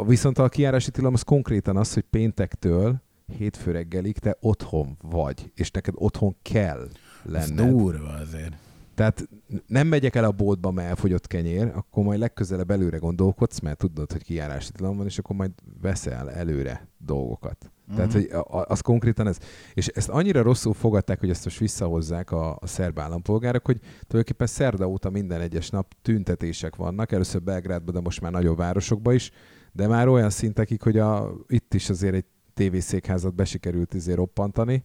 [0.07, 3.03] Viszont a kiárási tilalom az konkrétan az, hogy péntektől
[3.37, 6.89] hétfő reggelig te otthon vagy, és neked otthon kell
[7.23, 7.59] lenned.
[7.59, 8.64] Ez durva azért.
[8.95, 9.29] Tehát
[9.67, 14.13] nem megyek el a boltba, mert elfogyott kenyér, akkor majd legközelebb előre gondolkodsz, mert tudod,
[14.13, 17.57] hogy kijárási tilalom van, és akkor majd veszel előre dolgokat.
[17.89, 17.97] Mm-hmm.
[17.97, 19.39] Tehát, hogy az konkrétan ez.
[19.75, 24.47] És ezt annyira rosszul fogadták, hogy ezt most visszahozzák a, a szerb állampolgárok, hogy tulajdonképpen
[24.47, 29.31] szerda óta minden egyes nap tüntetések vannak, először Belgrádban, de most már nagyobb városokban is,
[29.73, 34.85] de már olyan szintekig, hogy a, itt is azért egy tévészékházat besikerült izé roppantani,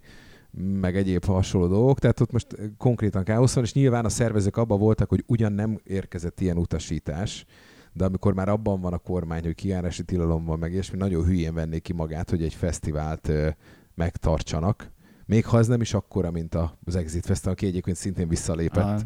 [0.52, 4.80] meg egyéb hasonló dolgok, tehát ott most konkrétan káosz van, és nyilván a szervezők abban
[4.80, 7.46] voltak, hogy ugyan nem érkezett ilyen utasítás,
[7.94, 11.54] de amikor már abban van a kormány, hogy kiárási tilalom van, meg ilyesmi, nagyon hülyén
[11.54, 13.50] vennék ki magát, hogy egy fesztivált ö,
[13.96, 14.92] megtartsanak,
[15.26, 18.84] még ha ez nem is akkora, mint az Exit Festival, aki egyébként szintén visszalépett.
[18.84, 19.00] Aha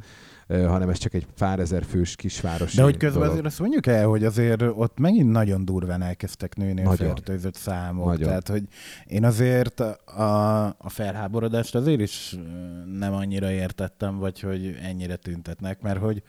[0.47, 2.73] hanem ez csak egy pár ezer fős kisváros.
[2.73, 3.29] De hogy közben dolog.
[3.29, 8.05] azért azt mondjuk el, hogy azért ott megint nagyon durván elkezdtek nőni a fertőzött számok.
[8.05, 8.27] Nagyon.
[8.27, 8.63] Tehát, hogy
[9.05, 12.35] én azért a, a felháborodást azért is
[12.99, 16.23] nem annyira értettem, vagy hogy ennyire tüntetnek, mert hogy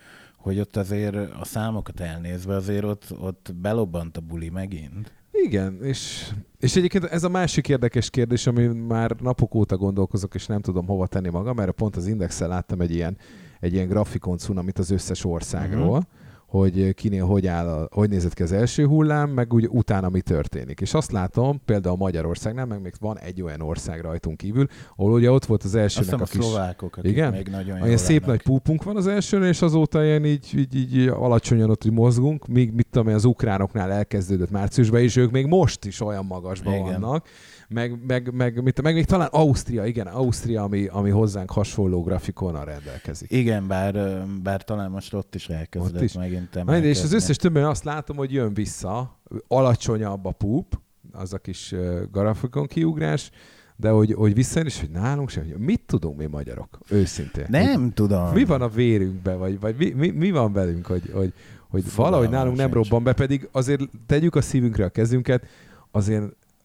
[0.45, 5.13] hogy ott azért a számokat elnézve azért ott, ott belobbant a buli megint.
[5.33, 10.47] Igen, és, és egyébként ez a másik érdekes kérdés, ami már napok óta gondolkozok, és
[10.47, 13.17] nem tudom hova tenni magam, mert pont az Indexel láttam egy ilyen
[13.65, 16.03] egy ilyen grafikon cunamit az összes országról, uh-huh.
[16.47, 20.81] hogy kinél hogy, áll, hogy nézett ki az első hullám, meg úgy utána mi történik.
[20.81, 25.31] És azt látom, például Magyarországnál, meg még van egy olyan ország rajtunk kívül, ahol ugye
[25.31, 26.45] ott volt az elsőnek a, kis...
[26.45, 27.33] szlovákok, igen?
[27.33, 28.27] még nagyon Olyan szép lennek.
[28.27, 32.73] nagy púpunk van az elsőn, és azóta ilyen így, így, így alacsonyan ott mozgunk, míg
[32.73, 37.01] mit tudom, az ukránoknál elkezdődött márciusban, és ők még most is olyan magasban igen.
[37.01, 37.27] vannak
[37.75, 42.65] meg, meg, meg, mit, meg még talán Ausztria, igen, Ausztria, ami, ami hozzánk hasonló grafikonnal
[42.65, 43.31] rendelkezik.
[43.31, 46.13] Igen, bár, bár talán most ott is elkezdett ott is.
[46.13, 46.89] megint emelkezni.
[46.89, 50.81] És az összes többen azt látom, hogy jön vissza, alacsonyabb a púp,
[51.13, 51.75] az a kis
[52.13, 53.31] grafikon kiugrás,
[53.77, 57.47] de hogy, hogy visszajön, és hogy nálunk sem, hogy mit tudunk mi magyarok, őszintén.
[57.49, 58.33] Nem hogy, tudom.
[58.33, 61.33] Mi van a vérünkben, vagy, vagy mi, mi, mi van velünk, hogy, hogy,
[61.69, 65.47] hogy valahogy nálunk nem robban be, pedig azért tegyük a szívünkre a kezünket,
[65.91, 66.25] azért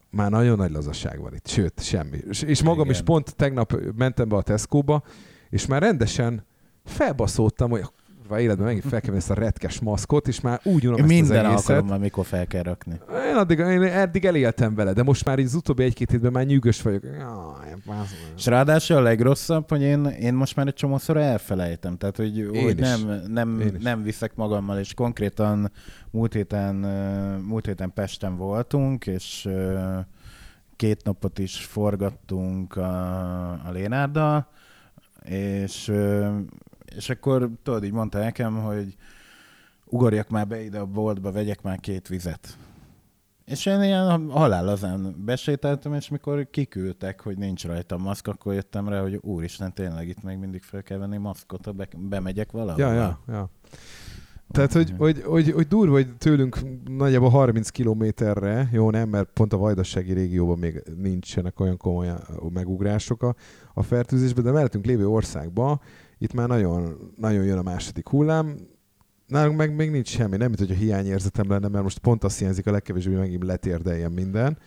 [0.09, 2.17] már nagyon nagy lazasság van itt, sőt, semmi.
[2.29, 2.95] És, magam Igen.
[2.95, 5.03] is pont tegnap mentem be a Tesco-ba,
[5.49, 6.45] és már rendesen
[6.85, 7.85] felbaszódtam, hogy
[8.29, 11.45] kurva életben megint fel kell ezt a retkes maszkot, és már úgy unom ezt Minden
[11.45, 11.69] az egészet.
[11.69, 12.99] alkalommal, mikor fel kell rakni.
[13.29, 16.45] Én, addig, én eddig eléltem vele, de most már így az utóbbi egy-két hétben már
[16.45, 17.03] nyűgös vagyok.
[18.37, 22.79] és ráadásul a legrosszabb, hogy én, én most már egy csomószor elfelejtem, tehát hogy, hogy
[22.79, 25.71] nem, nem, nem viszek magammal, és konkrétan
[26.11, 26.75] múlt héten,
[27.47, 29.49] múlt héten Pesten voltunk, és
[30.75, 34.47] két napot is forgattunk a, a Lénárdal,
[35.23, 35.91] és
[36.95, 38.95] és akkor tudod, így mondta nekem, hogy
[39.85, 42.57] ugorjak már be ide a boltba, vegyek már két vizet.
[43.45, 49.01] És én ilyen halálazán besételtem, és mikor kiküldtek, hogy nincs rajta maszk, akkor jöttem rá,
[49.01, 52.81] hogy úristen, tényleg itt még mindig fel kell venni maszkot, ha be, bemegyek valahol.
[52.81, 53.49] Ja, ja, ja.
[54.51, 59.53] Tehát, hogy, hogy, hogy, hogy durva, hogy tőlünk nagyjából 30 kilométerre, jó nem, mert pont
[59.53, 62.13] a Vajdasági régióban még nincsenek olyan komoly
[62.53, 63.35] megugrások a,
[63.73, 65.81] a fertőzésben, de mellettünk lévő országban
[66.19, 68.57] itt már nagyon, nagyon jön a második hullám,
[69.27, 72.39] nálunk meg még nincs semmi, nem mint hogy a hiányérzetem lenne, mert most pont azt
[72.39, 74.57] hiányzik a legkevésbé, hogy megint letérdeljen minden,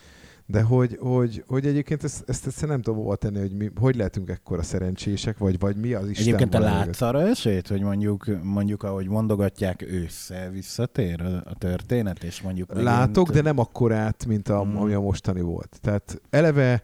[0.47, 3.97] de hogy, hogy, hogy egyébként ezt, ezt, ezt nem tudom hova tenni, hogy mi, hogy
[3.97, 8.27] lehetünk ekkora szerencsések, vagy, vagy mi az Isten Egyébként te látsz arra esélyt, hogy mondjuk,
[8.43, 12.69] mondjuk ahogy mondogatják, ősszel visszatér a, a történet, és mondjuk...
[12.69, 12.87] Megint...
[12.87, 14.77] Látok, de nem akkorát, mint a, hmm.
[14.77, 15.79] ami a mostani volt.
[15.81, 16.83] Tehát eleve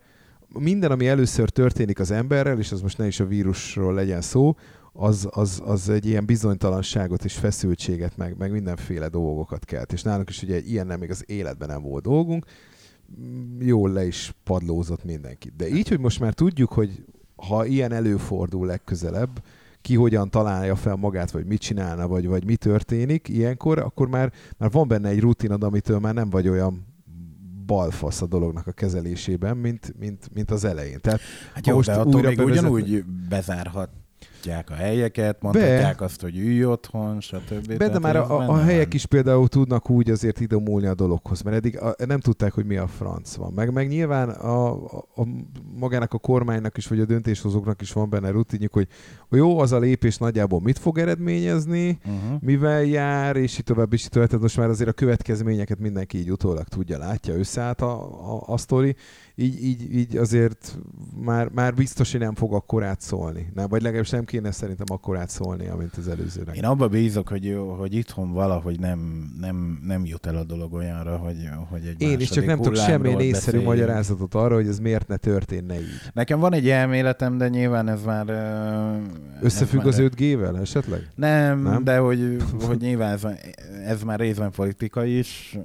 [0.55, 4.57] minden, ami először történik az emberrel, és az most ne is a vírusról legyen szó,
[4.93, 9.93] az, az, az egy ilyen bizonytalanságot és feszültséget, meg, meg mindenféle dolgokat kelt.
[9.93, 12.45] És nálunk is ugye ilyen nem még az életben nem volt dolgunk,
[13.59, 15.53] jól le is padlózott mindenki.
[15.57, 17.05] De így, hogy most már tudjuk, hogy
[17.37, 19.43] ha ilyen előfordul legközelebb,
[19.81, 24.33] ki hogyan találja fel magát, vagy mit csinálna, vagy, vagy mi történik ilyenkor, akkor már,
[24.57, 26.87] már van benne egy rutinod, amitől már nem vagy olyan
[27.69, 31.01] balfasz a dolognak a kezelésében, mint, mint, mint az elején.
[31.01, 31.21] Tehát,
[31.55, 32.63] hát jó, most de attól még bevezet...
[32.63, 33.91] ugyanúgy bezárhat
[34.47, 36.05] mondhatják a helyeket, mondhatják be.
[36.05, 37.77] azt, hogy ülj otthon, stb.
[37.77, 41.57] Be, de már a, a helyek is például tudnak úgy azért idomulni a dologhoz, mert
[41.57, 43.53] eddig a, nem tudták, hogy mi a franc van.
[43.53, 45.23] Meg, meg nyilván a, a, a,
[45.79, 48.89] magának a kormánynak is, vagy a döntéshozóknak is van benne rutinjuk, hogy
[49.31, 52.41] jó, az a lépés nagyjából mit fog eredményezni, uh-huh.
[52.41, 54.29] mivel jár, és így tovább, és így tovább.
[54.29, 57.93] Tehát most már azért a következményeket mindenki így utólag tudja, látja, összeállt a,
[58.35, 58.97] a, a sztori
[59.41, 60.79] így, így, így azért
[61.25, 63.51] már, már biztos, hogy nem fog akkor átszólni.
[63.55, 66.57] Nem, vagy legalábbis nem kéne szerintem akkor átszólni, amint az előzőnek.
[66.57, 71.17] Én abba bízok, hogy, hogy itthon valahogy nem, nem, nem jut el a dolog olyanra,
[71.17, 75.09] hogy, hogy egy Én is csak nem tudok semmilyen észszerű magyarázatot arra, hogy ez miért
[75.09, 76.01] ne történne így.
[76.13, 78.27] Nekem van egy elméletem, de nyilván ez már...
[79.41, 80.05] Összefügg ez már...
[80.05, 81.09] az 5G-vel esetleg?
[81.15, 81.85] Nem, nem?
[81.85, 83.27] de hogy, hogy nyilván ez,
[83.85, 85.59] ez már részben politika is,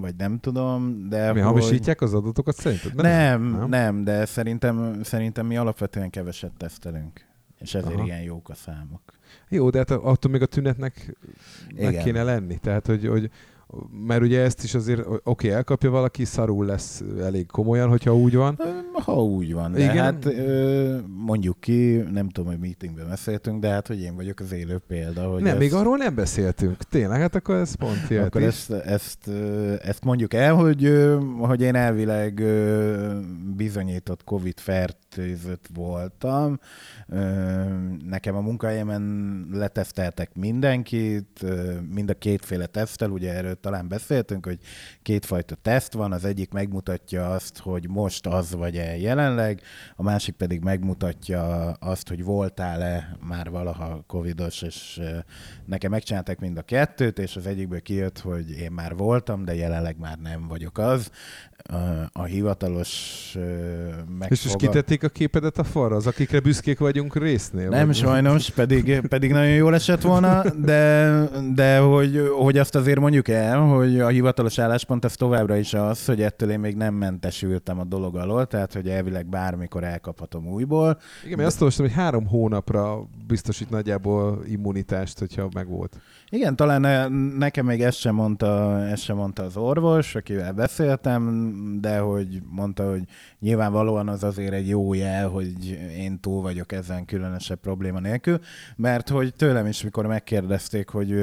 [0.00, 1.32] vagy nem tudom, de...
[1.32, 1.48] Mi hogy...
[1.48, 2.94] hamisítják az adatokat szerinted?
[2.94, 7.28] Nem, nem, nem, de szerintem, szerintem mi alapvetően keveset tesztelünk.
[7.60, 8.04] És ezért Aha.
[8.04, 9.02] ilyen jók a számok.
[9.48, 11.16] Jó, de hát attól még a tünetnek
[11.68, 11.92] Igen.
[11.92, 12.58] meg kéne lenni.
[12.58, 13.30] Tehát, hogy, hogy
[14.06, 18.34] mert ugye ezt is azért, oké, okay, elkapja valaki, szarul lesz elég komolyan, hogyha úgy
[18.34, 18.58] van.
[18.92, 19.96] Ha úgy van, de Igen?
[19.96, 20.26] hát
[21.06, 25.28] mondjuk ki, nem tudom, hogy meetingben beszéltünk, de hát, hogy én vagyok az élő példa.
[25.28, 25.58] Hogy nem, ezt...
[25.58, 26.76] még arról nem beszéltünk.
[26.76, 29.28] Tényleg, hát akkor ez pont jött Akkor ezt, ezt,
[29.82, 32.42] ezt, mondjuk el, hogy, hogy én elvileg
[33.56, 34.58] bizonyított Covid
[35.10, 36.60] fertőzött voltam.
[38.04, 41.44] Nekem a munkahelyemen leteszteltek mindenkit,
[41.92, 44.58] mind a kétféle tesztel, ugye erről talán beszéltünk, hogy
[45.02, 49.60] kétfajta teszt van, az egyik megmutatja azt, hogy most az vagy-e jelenleg,
[49.96, 55.00] a másik pedig megmutatja azt, hogy voltál-e már valaha covidos, és
[55.64, 59.98] nekem megcsinálták mind a kettőt, és az egyikből kijött, hogy én már voltam, de jelenleg
[59.98, 61.10] már nem vagyok az.
[62.12, 63.32] A hivatalos
[64.06, 64.28] megfogal...
[64.28, 67.68] És, és kitették a képedet a falra, az akikre büszkék vagyunk résznél?
[67.68, 67.96] Nem vagy?
[67.96, 73.58] sajnos, pedig, pedig nagyon jól esett volna, de, de hogy, hogy azt azért mondjuk el,
[73.58, 77.84] hogy a hivatalos álláspont az továbbra is az, hogy ettől én még nem mentesültem a
[77.84, 80.98] dolog alól, tehát hogy elvileg bármikor elkaphatom újból.
[81.24, 85.96] Igen, mert azt olvastam, hogy három hónapra biztosít nagyjából immunitást, hogyha megvolt.
[86.32, 91.98] Igen, talán nekem még ezt sem mondta, ezt sem mondta az orvos, akivel beszéltem, de
[91.98, 93.02] hogy mondta, hogy
[93.38, 98.38] nyilvánvalóan az azért egy jó jel, hogy én túl vagyok ezen különösebb probléma nélkül,
[98.76, 101.14] mert hogy tőlem is, mikor megkérdezték, hogy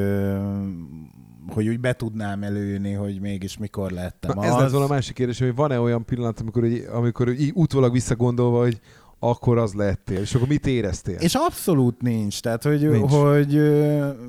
[1.54, 4.48] hogy úgy be tudnám előni, hogy mégis mikor lettem Na, az.
[4.48, 8.60] Ez lett volna a másik kérdés, hogy van-e olyan pillanat, amikor, amikor így utólag visszagondolva,
[8.60, 8.80] hogy
[9.19, 11.15] akkor az lettél, és akkor mit éreztél?
[11.19, 13.12] És abszolút nincs, tehát hogy, nincs.
[13.12, 13.58] hogy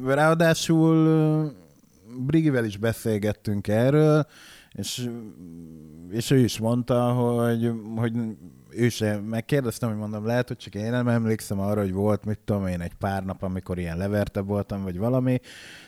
[0.04, 1.56] ráadásul
[2.26, 4.26] Brigivel is beszélgettünk erről,
[4.72, 5.08] és,
[6.10, 8.12] és ő is mondta, hogy, hogy
[8.78, 12.38] ő sem, megkérdeztem, hogy mondom, lehet, hogy csak én nem emlékszem arra, hogy volt, mit
[12.44, 15.40] tudom én, egy pár nap, amikor ilyen leverte voltam, vagy valami,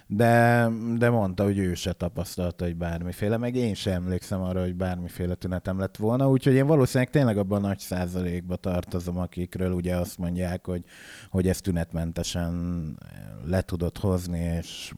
[0.07, 4.75] de, de mondta, hogy ő se tapasztalta, hogy bármiféle, meg én sem emlékszem arra, hogy
[4.75, 9.97] bármiféle tünetem lett volna, úgyhogy én valószínűleg tényleg abban a nagy százalékba tartozom, akikről ugye
[9.97, 10.85] azt mondják, hogy,
[11.31, 12.53] hogy ezt tünetmentesen
[13.45, 14.93] le tudott hozni, és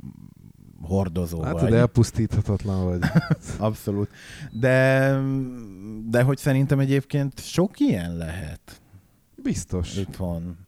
[0.83, 1.73] hordozó hát, vagy.
[1.73, 3.01] elpusztíthatatlan vagy.
[3.59, 4.09] Abszolút.
[4.51, 5.19] De,
[6.11, 8.81] de hogy szerintem egyébként sok ilyen lehet.
[9.43, 9.97] Biztos.
[9.97, 10.67] Itt van.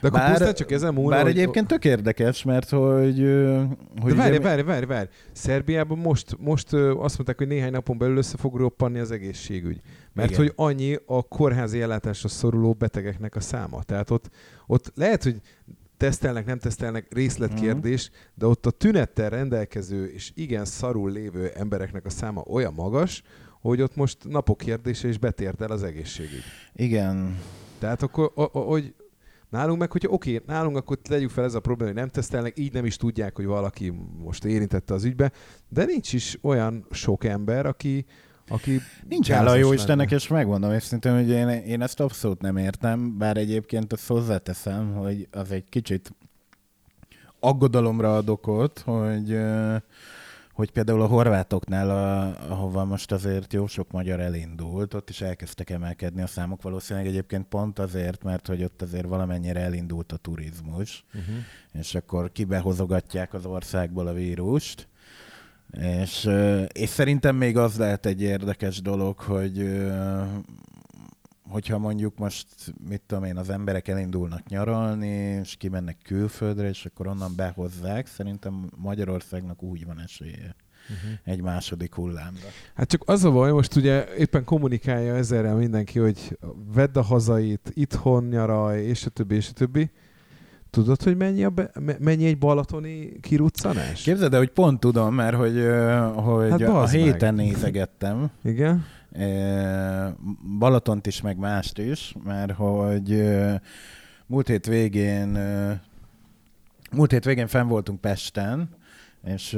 [0.00, 1.38] De akkor bár, pusztán csak ezen múlva, Bár hogy...
[1.38, 3.18] egyébként tök érdekes, mert hogy...
[4.00, 4.40] hogy De várj, ugye...
[4.40, 5.08] várj, várj, várj.
[5.32, 9.80] Szerbiában most, most azt mondták, hogy néhány napon belül össze fog roppanni az egészségügy.
[10.12, 10.42] Mert Igen.
[10.42, 13.82] hogy annyi a kórházi ellátásra szoruló betegeknek a száma.
[13.82, 14.30] Tehát ott,
[14.66, 15.40] ott lehet, hogy
[16.00, 18.24] tesztelnek, nem tesztelnek, részletkérdés, uh-huh.
[18.34, 23.22] de ott a tünettel rendelkező és igen szarul lévő embereknek a száma olyan magas,
[23.60, 26.42] hogy ott most napok kérdése is betért el az egészségügy.
[26.74, 27.38] Igen.
[27.78, 28.94] Tehát akkor, hogy
[29.48, 32.72] nálunk meg, hogyha oké, nálunk akkor tegyük fel ez a probléma, hogy nem tesztelnek, így
[32.72, 35.32] nem is tudják, hogy valaki most érintette az ügybe,
[35.68, 38.04] de nincs is olyan sok ember, aki,
[38.50, 43.18] aki Nincs hála jó Istennek, és megmondom őszintén, hogy én, én ezt abszolút nem értem,
[43.18, 46.12] bár egyébként azt hozzáteszem, hogy az egy kicsit
[47.40, 49.38] aggodalomra ad okot, hogy,
[50.52, 55.70] hogy például a horvátoknál, a, ahova most azért jó sok magyar elindult, ott is elkezdtek
[55.70, 61.04] emelkedni a számok, valószínűleg egyébként pont azért, mert hogy ott azért valamennyire elindult a turizmus,
[61.08, 61.34] uh-huh.
[61.72, 64.88] és akkor kibehozogatják az országból a vírust,
[65.72, 66.30] és,
[66.72, 69.80] és szerintem még az lehet egy érdekes dolog, hogy
[71.50, 72.46] hogyha mondjuk most,
[72.88, 78.70] mit tudom én, az emberek elindulnak nyaralni, és kimennek külföldre, és akkor onnan behozzák, szerintem
[78.76, 81.18] Magyarországnak úgy van esélye, uh-huh.
[81.24, 82.46] egy második hullámra.
[82.74, 86.38] Hát csak az a baj, most ugye éppen kommunikálja ezerrel mindenki, hogy
[86.74, 89.90] vedd a hazait, itthon nyaraj, és a többi, és a többi.
[90.70, 94.02] Tudod, hogy mennyi, a be, mennyi egy balatoni kiruccanás?
[94.02, 95.66] Képzeld el, hogy pont tudom, mert hogy,
[96.14, 97.44] hogy hát a héten meg.
[97.44, 98.30] nézegettem.
[98.44, 98.84] Igen?
[100.58, 103.22] Balatont is, meg mást is, mert hogy
[104.26, 105.38] múlt hét végén
[106.90, 108.68] múlt hét végén fenn voltunk Pesten,
[109.24, 109.52] és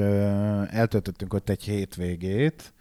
[0.70, 2.72] eltöltöttünk ott egy hétvégét,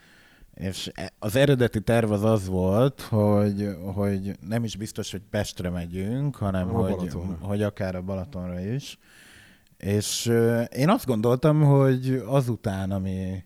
[0.54, 6.36] és az eredeti terv az az volt, hogy, hogy nem is biztos, hogy Pestre megyünk,
[6.36, 8.98] hanem a hogy, hogy akár a Balatonra is.
[9.78, 10.26] És
[10.76, 13.44] én azt gondoltam, hogy azután, ami,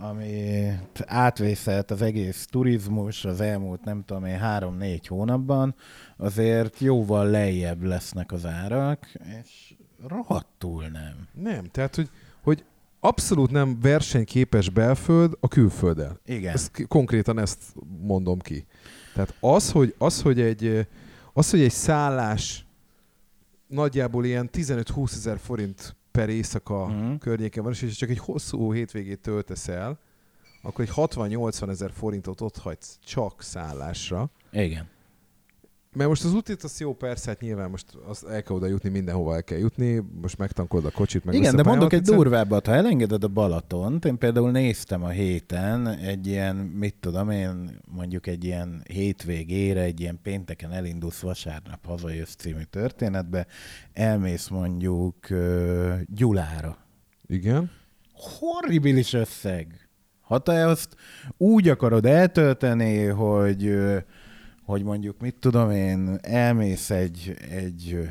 [0.00, 0.68] ami
[1.04, 5.74] átvészelt az egész turizmus az elmúlt, nem tudom én, három-négy hónapban,
[6.16, 9.06] azért jóval lejjebb lesznek az árak,
[9.40, 9.74] és
[10.08, 11.28] rohadtul nem.
[11.32, 12.10] Nem, tehát, hogy
[13.04, 16.20] abszolút nem versenyképes belföld a külfölddel.
[16.26, 16.52] Igen.
[16.52, 17.60] Ezt, konkrétan ezt
[18.00, 18.66] mondom ki.
[19.14, 20.86] Tehát az, hogy, az, hogy egy,
[21.32, 22.66] az, hogy egy szállás
[23.66, 27.18] nagyjából ilyen 15-20 ezer forint per éjszaka uh-huh.
[27.18, 29.98] környéken van, és csak egy hosszú hétvégét töltesz el,
[30.62, 34.30] akkor egy 60-80 ezer forintot ott hagysz csak szállásra.
[34.52, 34.88] Igen.
[35.94, 38.88] Mert most az útit az jó, persze, hát nyilván most az el kell oda jutni,
[38.88, 42.74] mindenhova el kell jutni, most megtankolod a kocsit, meg Igen, de mondok egy durvábbat, ha
[42.74, 48.44] elengeded a Balatont, én például néztem a héten egy ilyen, mit tudom én, mondjuk egy
[48.44, 53.46] ilyen hétvégére, egy ilyen pénteken elindulsz vasárnap hazajössz című történetbe,
[53.92, 56.76] elmész mondjuk uh, Gyulára.
[57.26, 57.70] Igen.
[58.12, 59.88] Horribilis összeg.
[60.20, 60.96] Ha te azt
[61.36, 63.96] úgy akarod eltölteni, hogy uh,
[64.64, 68.08] hogy mondjuk, mit tudom én, elmész egy, egy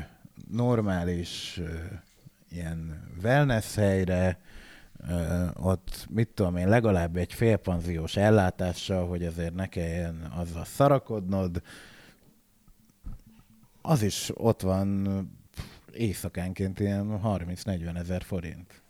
[0.50, 1.60] normális
[2.50, 4.38] ilyen wellness helyre,
[5.54, 11.62] ott, mit tudom én, legalább egy félpanziós ellátással, hogy azért ne kelljen azzal szarakodnod,
[13.82, 15.08] az is ott van
[15.92, 18.82] éjszakánként ilyen 30-40 ezer forint.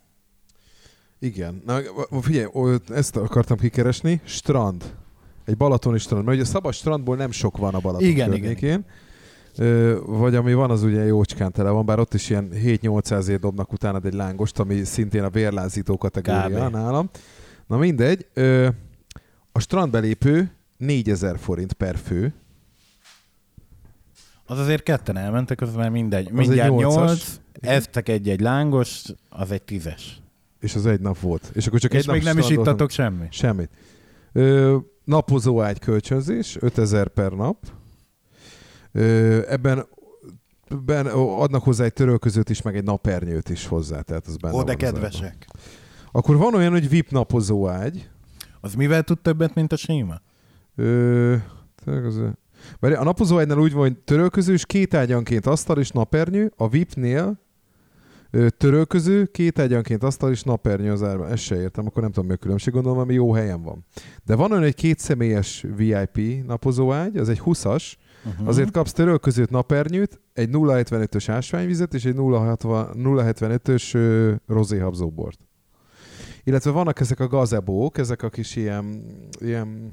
[1.18, 1.62] Igen.
[1.64, 1.80] Na,
[2.20, 4.20] figyelj, ezt akartam kikeresni.
[4.24, 4.94] Strand
[5.45, 8.55] egy balatoni strand, mert ugye a szabad strandból nem sok van a Balaton igen, környékén.
[8.57, 8.84] Igen.
[9.57, 13.38] Ö, vagy ami van, az ugye jócskán tele van, bár ott is ilyen 7-800 ér
[13.38, 16.72] dobnak utána egy lángost, ami szintén a vérlázító kategória Kb.
[16.72, 17.11] nálam.
[17.66, 18.26] Na mindegy,
[19.53, 22.34] a strandbelépő 4000 forint per fő.
[24.47, 26.30] Az azért ketten elmentek, az már mindegy.
[26.30, 30.20] Mindjárt 8, eztek egy-egy lángos, az egy tízes.
[30.61, 31.51] És az egy nap volt.
[31.55, 33.32] És akkor csak és egy még nap nem is ittatok semmit.
[33.32, 33.70] Semmit.
[34.32, 37.57] Ö, napozó ágy kölcsönzés, 5000 per nap.
[39.48, 39.86] Ebben
[40.84, 44.00] ben, adnak hozzá egy törölközőt is, meg egy napernyőt is hozzá.
[44.00, 45.46] Tehát az benne Ó, de kedvesek.
[46.12, 48.11] Akkor van olyan, hogy VIP napozó ágy.
[48.61, 50.20] Az mivel tud többet, mint a sima?
[50.76, 51.36] Ö,
[52.80, 57.43] mert a napozó ágynál úgy van, hogy törölközős, két ágyanként asztal és napernyő, a VIP-nél
[58.57, 61.30] törölköző, két egyenként asztal és napernyő az árban.
[61.30, 63.85] Ezt se értem, akkor nem tudom, mi a különbség, gondolom, ami jó helyen van.
[64.24, 67.93] De van olyan egy két személyes VIP napozóágy, az egy 20-as,
[68.24, 68.49] uh-huh.
[68.49, 75.39] azért kapsz törölközőt, napernyőt, egy 0,75-ös ásványvizet és egy 0,75-ös rozéhabzóbort.
[76.45, 79.05] Illetve vannak ezek a gazebók, ezek a kis ilyen,
[79.41, 79.91] ilyen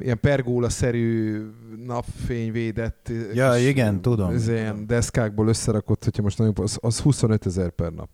[0.00, 1.40] ilyen pergóla-szerű
[1.86, 4.30] napfényvédett ja, igen, tudom.
[4.30, 8.08] Ez ilyen deszkákból összerakott, hogyha most nagyon, az, az 25 ezer per nap.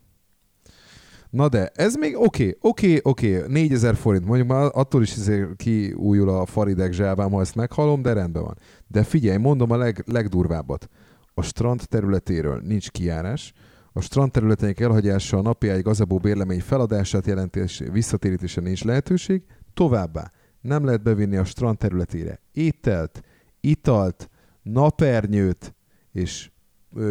[1.31, 5.17] Na de, ez még oké, okay, oké, okay, oké, 4000 forint, mondjuk már attól is
[5.17, 8.59] azért kiújul a faridek zsábám, ha ezt meghalom, de rendben van.
[8.87, 10.89] De figyelj, mondom a leg, legdurvábbat.
[11.35, 13.53] A strand területéről nincs kiárás,
[13.93, 19.43] a strand területeink elhagyása a napi egy gazabó bérlemény feladását jelentés visszatérítése nincs lehetőség,
[19.75, 23.23] továbbá nem lehet bevinni a strand területére ételt,
[23.61, 24.31] italt,
[24.63, 25.75] napernyőt
[26.13, 26.51] és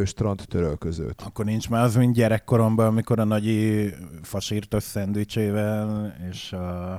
[0.06, 1.22] strand törölközőt.
[1.26, 6.94] Akkor nincs már az, mint gyerekkoromban, amikor a nagyi fasírtos szendvicsével és a,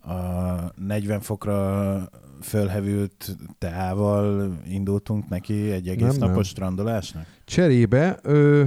[0.00, 2.08] a 40 fokra
[2.42, 6.42] fölhevült teával indultunk neki egy egész nem, napos nem.
[6.42, 7.26] strandolásnak?
[7.44, 8.64] Cserébe ö,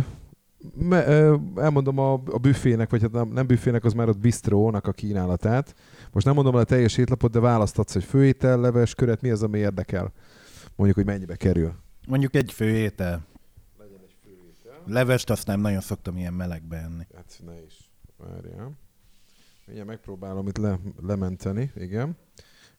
[0.73, 4.87] me, ö, elmondom a, a büfének, vagy hát nem, nem büfének, az már ott bistrónak
[4.87, 5.75] a kínálatát.
[6.11, 9.43] Most nem mondom el a teljes étlapot, de választatsz egy főétel, leves, köret, mi az,
[9.43, 10.11] ami érdekel?
[10.75, 11.73] Mondjuk, hogy mennyibe kerül.
[12.07, 13.25] Mondjuk egy főétel.
[13.77, 14.81] Legyen egy főétel.
[14.85, 17.07] Levest azt nem nagyon szoktam ilyen melegbe enni.
[17.15, 17.91] Hát ne is.
[18.17, 18.71] Várjál.
[19.65, 22.17] Mindjárt megpróbálom itt le, lementeni, igen.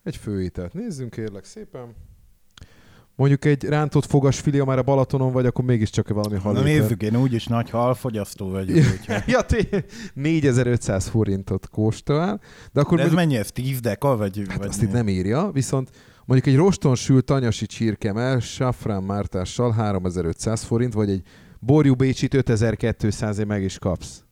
[0.03, 1.95] Egy főételt nézzünk, kérlek szépen.
[3.19, 6.63] Mondjuk egy rántott fogasfilia már a Balatonon vagy, akkor mégiscsak valami Na halé.
[6.79, 8.77] nézzük, én úgyis nagy halfogyasztó vagyok.
[8.77, 9.23] Úgyhogy.
[9.35, 12.41] ja, té- 4500 forintot kóstol,
[12.73, 13.51] de akkor De ez mondjuk, mennyi ez?
[13.53, 14.17] 10 deka?
[14.17, 15.91] Vagy, hát vagy azt itt nem írja, viszont
[16.25, 21.23] mondjuk egy roston sült tanyasi csirkemel, safrán mártással 3500 forint, vagy egy
[21.61, 24.23] borjú bécsit 5200 meg is kapsz.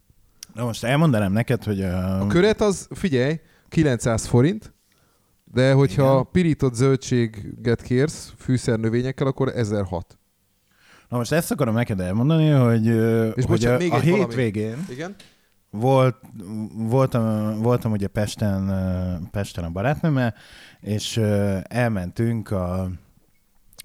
[0.55, 2.21] Na most elmondanám neked, hogy a...
[2.21, 4.75] A köret az, figyelj, 900 forint,
[5.57, 6.29] de hogyha Igen.
[6.33, 10.19] pirított zöldséget kérsz fűszernövényekkel, akkor 1006.
[11.09, 14.23] Na most ezt akarom neked elmondani, hogy, És hogy bocsánat, a, még a egy valami.
[14.25, 15.15] hétvégén Igen?
[15.71, 16.17] volt,
[16.75, 18.73] voltam, voltam ugye Pesten,
[19.31, 20.35] Pesten a barátnőmmel,
[20.81, 21.17] és
[21.63, 22.91] elmentünk a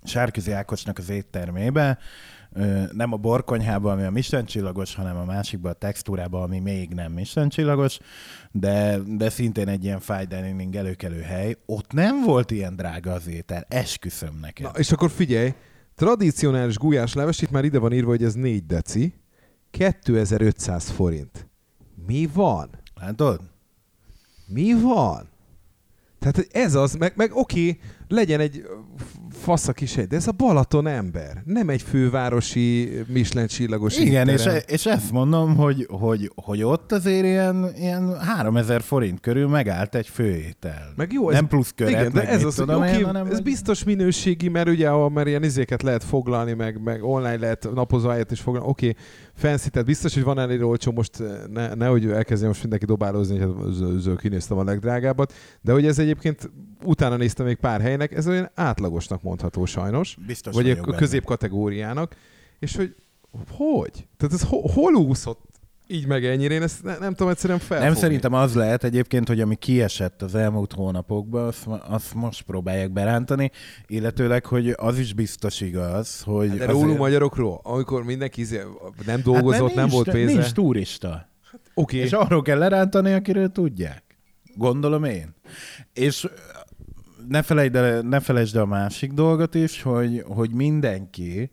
[0.04, 1.98] Sárközi Ákosnak az éttermébe,
[2.91, 7.12] nem a borkonyhába, ami a Michelin csillagos, hanem a másikba, a textúrába, ami még nem
[7.12, 7.99] Michelin csillagos,
[8.52, 11.58] de, de szintén egy ilyen fine dining előkelő hely.
[11.66, 14.66] Ott nem volt ilyen drága az étel, esküszöm neked.
[14.66, 15.54] Na, és akkor figyelj,
[15.95, 19.14] tradicionális gulyásleves, itt már ide van írva, hogy ez 4 deci,
[19.72, 21.47] 2500 forint.
[22.08, 22.70] Mi van?
[22.95, 23.41] Látod?
[24.47, 25.30] Mi van?
[26.20, 27.80] Tehát ez az, meg, meg oké,
[28.12, 28.64] legyen egy
[29.32, 34.28] fasz a kis hely, de ez a Balaton ember, nem egy fővárosi Michelin csillagos Igen,
[34.28, 34.62] és, étterem.
[34.68, 40.07] és ezt mondom, hogy, hogy, hogy ott azért ilyen, ilyen 3000 forint körül megállt egy
[40.07, 40.93] főétel.
[40.95, 43.39] Meg jó, ez, nem plusz köret, igen, de ez az, tudom oké, én, hanem ez
[43.39, 48.09] biztos minőségi, mert ugye, ahol már ilyen izéket lehet foglalni, meg, meg online lehet napozó
[48.09, 48.93] helyet is foglalni, oké,
[49.34, 54.05] fancy, tehát biztos, hogy van elég olcsó, most ne, nehogy elkezdjen most mindenki dobálózni, hogy
[54.05, 56.49] hát kinéztem a legdrágábbat, de hogy ez egyébként
[56.84, 62.16] utána néztem még pár helynek, ez olyan átlagosnak mondható sajnos, Biztos vagy a középkategóriának,
[62.60, 62.96] és hogy
[63.50, 64.08] hogy?
[64.18, 65.50] Tehát ez ho- hol úszott
[65.88, 66.54] így meg ennyire?
[66.54, 67.92] Én ezt ne, nem tudom egyszerűen felfogni.
[67.92, 72.92] Nem szerintem az lehet egyébként, hogy ami kiesett az elmúlt hónapokban, azt, azt most próbálják
[72.92, 73.52] berántani,
[73.88, 76.48] illetőleg, hogy az is biztos igaz, hogy...
[76.50, 78.66] Hát De azért- rólunk magyarokról, amikor mindenki izé-
[79.06, 80.34] nem Hát dolgozott, mert nem nincs, volt pénze.
[80.34, 81.30] Nincs turista.
[81.74, 84.04] Oké, És arról kell lerántani, akiről tudják.
[84.56, 85.36] Gondolom én.
[85.94, 86.28] És
[87.32, 91.52] ne felejtsd el, ne felejtsd el a másik dolgot is, hogy, hogy mindenki,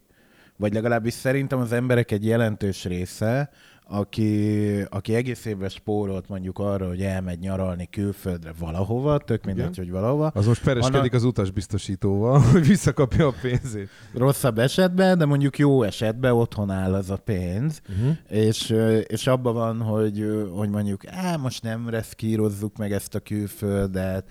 [0.57, 3.51] vagy legalábbis szerintem az emberek egy jelentős része,
[3.91, 9.91] aki, aki egész évben spórolt mondjuk arra, hogy elmegy nyaralni külföldre valahova, tök mindegy, hogy
[9.91, 13.89] valahova, az most pereskedik az utasbiztosítóval, hogy visszakapja a pénzét.
[14.15, 18.17] rosszabb esetben, de mondjuk jó esetben otthon áll az a pénz, Uh-huh.
[18.29, 18.75] és,
[19.07, 24.25] és abban van, hogy, hogy mondjuk, á, most nem reszkírozzuk meg ezt a külföldet,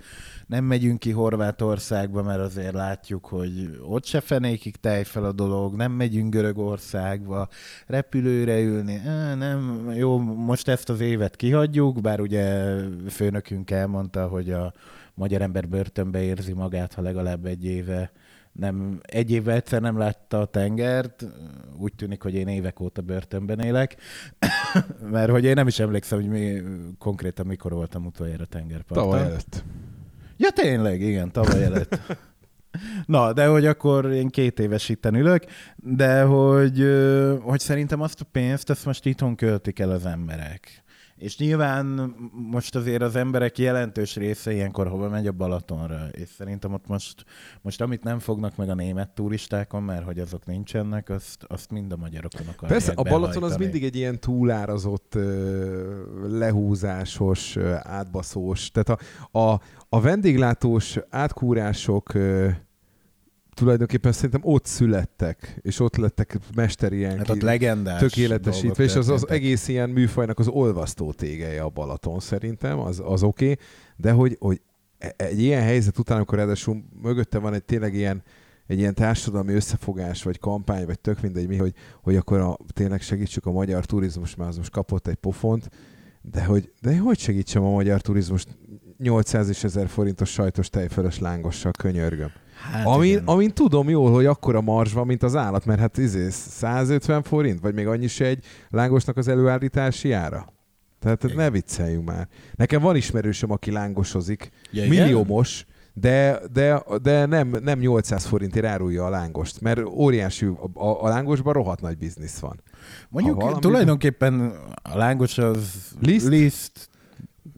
[0.46, 5.74] nem megyünk ki Horvátországba, mert azért látjuk, hogy ott se fenékig tej fel a dolog,
[5.74, 7.48] nem megyünk Görögországba,
[7.86, 9.47] repülőre ülni, á, nem,
[9.94, 12.74] jó, most ezt az évet kihagyjuk, bár ugye
[13.08, 14.72] főnökünk elmondta, hogy a
[15.14, 18.10] magyar ember börtönbe érzi magát, ha legalább egy éve
[18.52, 21.26] nem, egy évvel egyszer nem látta a tengert,
[21.76, 23.96] úgy tűnik, hogy én évek óta börtönben élek,
[25.10, 26.62] mert hogy én nem is emlékszem, hogy mi
[26.98, 29.04] konkrétan mikor voltam utoljára tengerparton.
[29.04, 29.64] Tavaly előtt.
[30.36, 31.98] Ja, tényleg, igen, tavaly előtt.
[33.06, 35.44] Na, de hogy akkor én két éves itten ülök,
[35.76, 36.86] de hogy,
[37.42, 40.82] hogy szerintem azt a pénzt, ezt most itthon költik el az emberek.
[41.18, 46.72] És nyilván most azért az emberek jelentős része ilyenkor hova megy a Balatonra, és szerintem
[46.72, 47.24] ott most,
[47.62, 51.92] most amit nem fognak meg a német turistákon, mert hogy azok nincsenek, azt, azt mind
[51.92, 55.18] a magyarokon akarják Persze, a Balaton az mindig egy ilyen túlárazott,
[56.28, 58.70] lehúzásos, átbaszós.
[58.70, 62.12] Tehát a, a, a vendéglátós átkúrások
[63.58, 69.08] tulajdonképpen szerintem ott születtek, és ott lettek mesteri ilyen Hát ott legendás tökéletesítve, és az,
[69.08, 73.64] az egész ilyen műfajnak az olvasztó tégeje a Balaton szerintem, az, az oké, okay,
[73.96, 74.60] de hogy, hogy
[74.98, 78.22] e- egy ilyen helyzet után, amikor ráadásul mögötte van egy tényleg ilyen,
[78.66, 83.00] egy ilyen társadalmi összefogás, vagy kampány, vagy tök mindegy mi, hogy, hogy akkor a, tényleg
[83.00, 85.70] segítsük a magyar turizmus, mert az most kapott egy pofont,
[86.22, 88.48] de hogy, de hogy segítsem a magyar turizmust
[88.98, 92.30] 800 és 1000 forintos sajtos tejfölös lángossal, könyörgöm.
[92.72, 93.22] Hát Amin, igen.
[93.24, 97.60] amin tudom jól, hogy akkora marzs van, mint az állat, mert hát izé, 150 forint,
[97.60, 100.46] vagy még annyi se egy lángosnak az előállítási ára.
[101.00, 101.36] Tehát Igen.
[101.36, 102.28] ne vicceljünk már.
[102.54, 109.04] Nekem van ismerősöm, aki lángosozik, Ja, milliómos, de, de, de nem, nem 800 forintért árulja
[109.06, 112.62] a lángost, mert óriási, a, a, lángosban rohadt nagy biznisz van.
[113.08, 114.52] Mondjuk Ha valami- tulajdonképpen
[114.82, 116.26] a lángos az Liszt?
[116.28, 116.88] liszt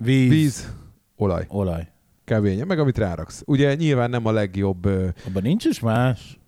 [0.03, 0.75] víz, Víz,
[1.17, 1.89] olaj, olaj.
[2.35, 2.67] Kb.
[2.67, 3.43] meg amit ráraksz.
[3.47, 4.87] Ugye nyilván nem a legjobb,
[5.27, 6.39] Abban nincs is más.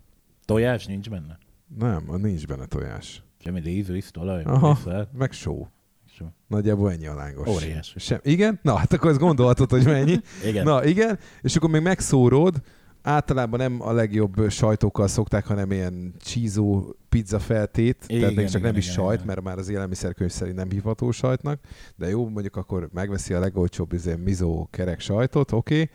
[0.45, 1.39] Tojás nincs benne.
[1.78, 3.22] nem, nincs benne tojás.
[3.39, 4.43] Semmi víz, liszt, olaj.
[4.43, 4.78] Aha.
[5.18, 5.68] Meg só.
[6.16, 6.26] Só.
[6.49, 7.49] Nagyjából ennyi a lángos.
[7.49, 7.95] Óriás.
[7.97, 8.59] Sem, igen?
[8.62, 10.20] Na, hát akkor ezt gondolhatod, hogy mennyi.
[10.49, 10.64] Igen.
[10.64, 12.61] Na, igen, és akkor még megszórod
[13.03, 18.61] általában nem a legjobb sajtókkal szokták, hanem ilyen csízó pizza feltét, igen, tehát még csak
[18.61, 19.26] igen, nem is igen, sajt, igen.
[19.26, 21.61] mert már az élelmiszerkönyv szerint nem hívható sajtnak,
[21.96, 25.90] de jó, mondjuk akkor megveszi a legolcsóbb izé, mizó kerek sajtot, oké, okay,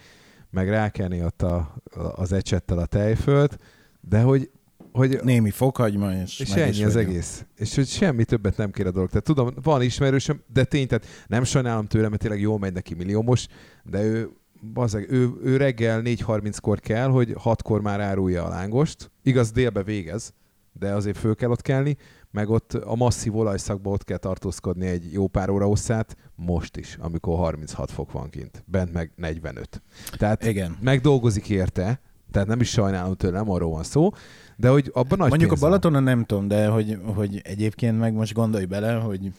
[0.50, 1.76] meg rákelni ott a,
[2.16, 3.58] az ecsettel a tejfölt,
[4.02, 4.50] de hogy
[4.92, 7.46] hogy Némi fokhagyma, és, és ennyi az egész.
[7.56, 9.10] És hogy semmi többet nem kér a dolog.
[9.10, 12.94] Tehát tudom, van ismerősöm, de tény, tehát nem sajnálom tőle, mert tényleg jól megy neki
[12.94, 13.48] milliómos,
[13.84, 14.30] de ő
[14.74, 19.12] bazeg, ő, ő reggel 4.30-kor kell, hogy 6-kor már árulja a lángost.
[19.24, 20.34] Igaz, délbe végez,
[20.74, 21.98] de azért föl kell ott kelni,
[22.32, 26.98] meg ott a masszív olajszakban ott kell tartózkodni egy jó pár óra hosszát, most is,
[27.00, 28.64] amikor 36 fok van kint.
[28.66, 29.82] Bent meg 45.
[30.18, 30.78] Tehát Igen.
[30.82, 32.02] megdolgozik érte,
[32.32, 34.10] tehát nem is sajnálom tőle, nem arról van szó,
[34.56, 38.34] de hogy abban nagy Mondjuk a Balatonon nem tudom, de hogy, hogy egyébként meg most
[38.34, 39.32] gondolj bele, hogy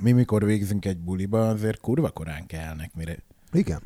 [0.00, 3.16] mi mikor végzünk egy buliba, azért kurva korán kelnek, mire...
[3.52, 3.80] Igen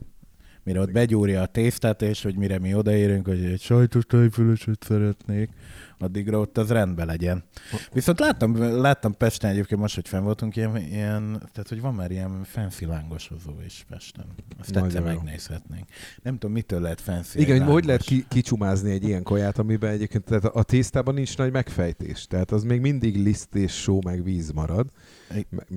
[0.65, 5.51] mire ott begyúrja a tésztát, és hogy mire mi odaérünk, hogy egy sajtos tejfölösöt szeretnék,
[5.99, 7.45] addigra ott az rendben legyen.
[7.93, 12.11] Viszont láttam, láttam Pesten egyébként most, hogy fenn voltunk, ilyen, ilyen tehát hogy van már
[12.11, 14.25] ilyen fancy lángosozó is Pesten.
[14.59, 15.85] Azt egyszer megnézhetnénk.
[16.23, 19.91] Nem tudom, mitől lehet fancy Igen, hogy hogy lehet ki, kicsumázni egy ilyen kaját, amiben
[19.91, 22.27] egyébként tehát a tésztában nincs nagy megfejtés.
[22.27, 24.89] Tehát az még mindig liszt és só meg víz marad.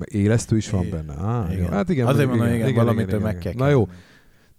[0.04, 1.14] Élesztő is van benne.
[1.14, 1.64] Ah, igen.
[1.64, 1.70] Jó.
[1.70, 3.54] Hát igen, Azért mondom, igen, igen, valamit meg kell.
[3.56, 3.88] Na jó,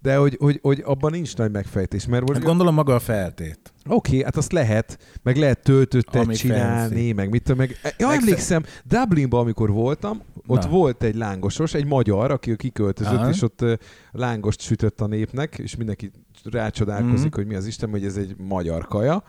[0.08, 2.06] de hogy, hogy, hogy abban nincs nagy megfejtés.
[2.06, 2.34] Mert most...
[2.34, 3.58] Hát gondolom maga a feltét.
[3.86, 7.12] Oké, okay, hát azt lehet, meg lehet töltöttet csinálni, fancy.
[7.12, 7.94] meg mit tudom, meg...
[7.98, 10.68] Ja, emlékszem, Dublinban, amikor voltam, ott Na.
[10.68, 13.28] volt egy lángosos, egy magyar, aki kiköltözött, Aha.
[13.28, 13.64] és ott
[14.12, 16.10] lángost sütött a népnek, és mindenki
[16.44, 17.28] rácsodálkozik, mm-hmm.
[17.32, 19.22] hogy mi az Isten, hogy ez egy magyar kaja.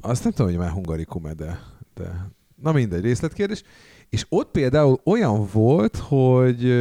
[0.00, 1.60] Azt nem tudom, hogy már hungarikum de,
[1.94, 2.30] de...
[2.62, 3.62] Na mindegy, részletkérdés.
[4.08, 6.74] És ott például olyan volt, hogy,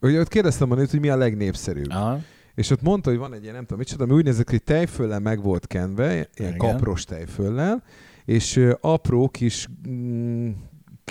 [0.00, 1.90] hogy ott kérdeztem a nőt, hogy mi a legnépszerűbb.
[1.90, 2.20] Aha.
[2.54, 5.20] És ott mondta, hogy van egy ilyen, nem tudom micsoda, ami úgy nézett, hogy tejföllel
[5.20, 6.56] meg volt kenve, ilyen Igen.
[6.56, 7.82] kapros tejföllel,
[8.24, 10.50] és apró kis mm,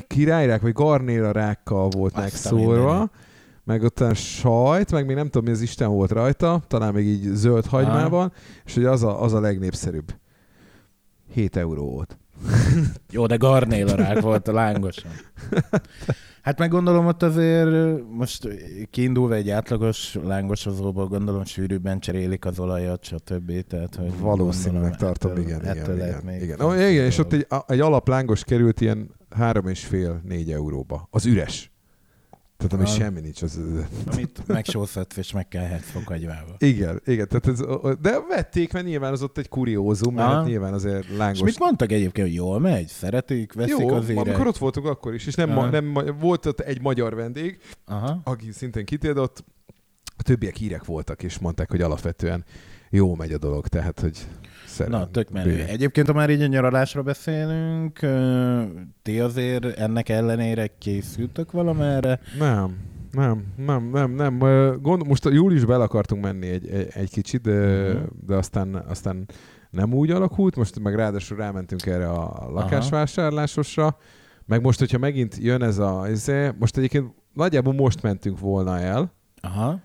[0.07, 3.09] királyrák, vagy garnélarákkal volt Azt megszórva,
[3.63, 7.05] meg ott a sajt, meg még nem tudom, mi az Isten volt rajta, talán még
[7.07, 8.31] így zöld hagymával, ah.
[8.65, 10.15] és hogy az a, az a legnépszerűbb.
[11.33, 12.17] 7 euró volt.
[13.11, 15.11] Jó, de garnélarák volt a lángosan.
[16.41, 18.47] Hát meg gondolom ott azért most
[18.89, 23.67] kiindulva egy átlagos lángosozóból gondolom sűrűbben cserélik az olajat, stb.
[23.67, 26.41] Tehát, hogy Valószínűleg tartom, ettől, igen, ettől igen, igen.
[26.41, 26.59] igen.
[26.59, 31.07] Oh, igen, és ott egy, egy alaplángos került ilyen három és fél, négy euróba.
[31.11, 31.72] Az üres.
[32.57, 33.41] Tehát ami a, semmi nincs.
[33.41, 33.59] Az...
[34.11, 36.55] Amit megsózhatsz és meg kell fokagyvával.
[36.57, 37.27] Igen, igen.
[37.27, 37.59] Tehát ez,
[38.01, 41.37] de vették, mert nyilván az ott egy kuriózum, mert hát nyilván azért lángos.
[41.37, 42.87] És mit mondtak egyébként, hogy jól megy?
[42.87, 44.25] Szeretik, veszik Jó, az érek?
[44.25, 48.21] amikor ott voltunk akkor is, és nem, ma, nem volt ott egy magyar vendég, Aha.
[48.23, 49.43] aki szintén kitérdott,
[50.17, 52.45] a többiek hírek voltak, és mondták, hogy alapvetően
[52.89, 54.27] jó megy a dolog, tehát hogy
[54.73, 54.97] Szerint.
[54.97, 55.63] Na, tök menő.
[55.67, 57.99] Egyébként, ha már így a nyaralásra beszélünk,
[59.01, 62.19] ti azért ennek ellenére készültök valamerre?
[62.39, 62.77] Nem.
[63.11, 64.39] Nem, nem, nem, nem.
[64.81, 68.01] Gond, most a júliusban el akartunk menni egy, egy, egy kicsit, de, uh-huh.
[68.25, 69.25] de aztán, aztán
[69.69, 73.97] nem úgy alakult, most meg ráadásul rámentünk erre a lakásvásárlásosra,
[74.45, 76.07] meg most, hogyha megint jön ez a...
[76.07, 79.79] Ez, most egyébként nagyjából most mentünk volna el, Aha.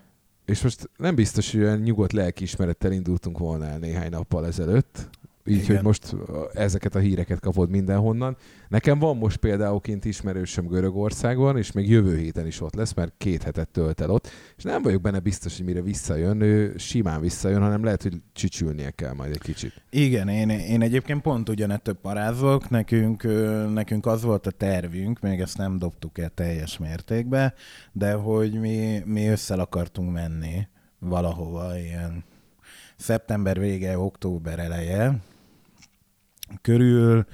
[0.49, 5.09] És most nem biztos, hogy olyan nyugodt lelkiismerettel indultunk volna el néhány nappal ezelőtt,
[5.49, 5.75] így, Igen.
[5.75, 6.15] hogy most
[6.53, 8.37] ezeket a híreket kapod mindenhonnan.
[8.67, 13.13] Nekem van most például kint ismerősöm Görögországban, és még jövő héten is ott lesz, mert
[13.17, 14.27] két hetet tölt el ott,
[14.57, 18.91] és nem vagyok benne biztos, hogy mire visszajön, ő simán visszajön, hanem lehet, hogy csücsülnie
[18.91, 19.73] kell majd egy kicsit.
[19.89, 23.23] Igen, én, én egyébként pont ugyanettől parázok, nekünk,
[23.73, 27.53] nekünk az volt a tervünk, még ezt nem dobtuk el teljes mértékbe,
[27.91, 30.67] de hogy mi, mi össze akartunk menni
[30.99, 32.23] valahova, ilyen
[32.97, 35.19] szeptember vége, október eleje,
[36.61, 37.25] körül,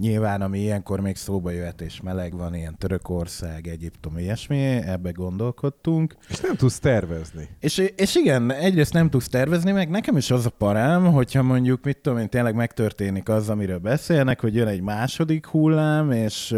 [0.00, 6.14] Nyilván, ami ilyenkor még szóba jöhet, és meleg van, ilyen Törökország, Egyiptom, ilyesmi, ebbe gondolkodtunk.
[6.28, 7.48] És nem tudsz tervezni.
[7.60, 11.84] És, és igen, egyrészt nem tudsz tervezni, meg nekem is az a parám, hogyha mondjuk,
[11.84, 16.56] mit tudom én, tényleg megtörténik az, amiről beszélnek, hogy jön egy második hullám, és,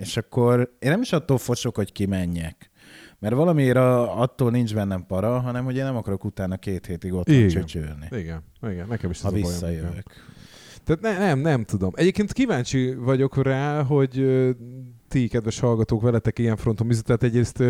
[0.00, 2.70] és akkor én nem is attól fosok, hogy kimenjek.
[3.18, 7.26] Mert valamiért attól nincs bennem para, hanem hogy én nem akarok utána két hétig ott
[7.26, 8.08] csöcsölni.
[8.10, 10.34] Igen, igen, nekem is ha visszajövök.
[10.86, 11.92] Tehát ne, nem, nem tudom.
[11.94, 14.26] Egyébként kíváncsi vagyok rá, hogy
[15.08, 17.62] ti, kedves hallgatók, veletek ilyen fronton műző, tehát egyrészt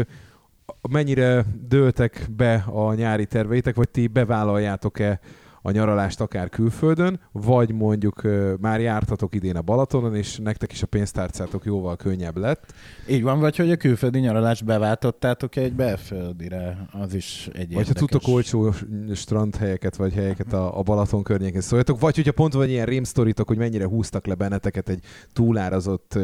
[0.91, 5.21] mennyire dőltek be a nyári terveitek, vagy ti bevállaljátok-e
[5.67, 8.23] a nyaralást akár külföldön, vagy mondjuk
[8.61, 12.73] már jártatok idén a Balatonon, és nektek is a pénztárcátok jóval könnyebb lett.
[13.09, 17.79] Így van, vagy hogy a külföldi nyaralást beváltottátok egy belföldire, az is egy Vagy ha
[17.79, 18.01] érdekes.
[18.01, 18.75] tudtok olcsó
[19.15, 23.59] strandhelyeket, vagy helyeket a, a Balaton környékén szóljatok, vagy hogyha pont van ilyen rémsztoritok, hogy
[23.59, 25.01] mennyire húztak le benneteket egy
[25.33, 26.19] túlárazott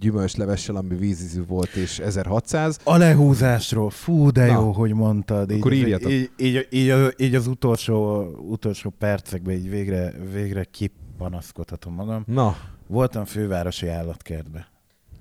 [0.00, 2.78] gyümölcslevessel, ami vízízű volt, és 1600.
[2.84, 4.52] A lehúzásról, fú, de Na.
[4.52, 5.50] jó, hogy mondtad.
[5.50, 6.10] Így, Akkor írjatok.
[6.10, 8.64] Így, így, így, így az utolsó, utolsó
[8.98, 12.22] percekben így végre, végre kipanaszkodhatom magam.
[12.26, 12.56] Na,
[12.86, 14.68] Voltam fővárosi állatkertbe.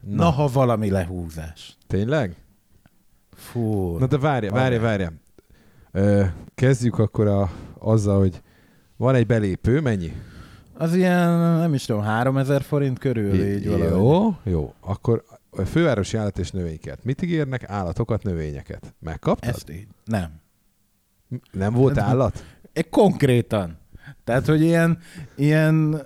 [0.02, 1.78] na, Na, ha valami lehúzás.
[1.88, 2.36] tényleg?
[3.32, 3.98] Fú.
[3.98, 4.78] Na de várja, Várj.
[4.78, 5.12] várja, várja.
[5.92, 6.26] Ö,
[6.56, 8.42] kezdjük akkor a, azzal, hogy
[8.98, 10.12] van egy belépő, mennyi?
[10.74, 13.92] Az ilyen, nem is tudom, 3000 forint körül, így valahogy.
[13.98, 14.74] Jó, jó.
[14.80, 17.04] Akkor a fővárosi állat és növényeket.
[17.04, 17.70] Mit ígérnek?
[17.70, 18.94] Állatokat, növényeket.
[19.00, 19.50] Megkaptad?
[19.56, 19.88] Ezt így.
[20.06, 20.32] Nem.
[21.52, 22.44] Nem volt állat?
[22.90, 23.78] Konkrétan.
[24.24, 24.98] Tehát, hogy ilyen,
[25.36, 26.02] ilyen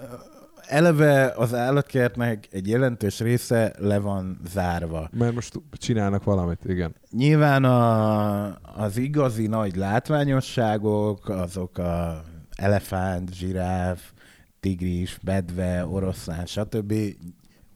[0.70, 5.10] eleve az állatkertnek egy jelentős része le van zárva.
[5.18, 6.96] Mert most csinálnak valamit, igen.
[7.12, 8.46] Nyilván a,
[8.76, 12.24] az igazi nagy látványosságok, azok a
[12.56, 14.12] elefánt, zsiráf,
[14.60, 16.94] tigris, medve, oroszlán, stb.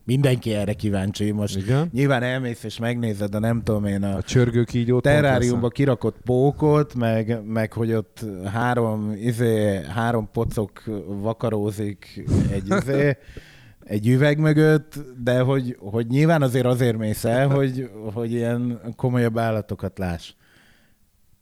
[0.06, 1.32] Mindenki erre kíváncsi.
[1.32, 1.89] Most Igen.
[1.91, 7.45] nyilván elmész és megnézed, a nem tudom én a A csörgőkígyót terráriumba kirakott pókot, meg,
[7.45, 13.18] meg hogy ott három, izé, három pocok vakarózik egy, izé,
[13.84, 19.38] egy üveg mögött, de hogy, hogy nyilván azért azért mész el, hogy, hogy ilyen komolyabb
[19.38, 20.34] állatokat láss.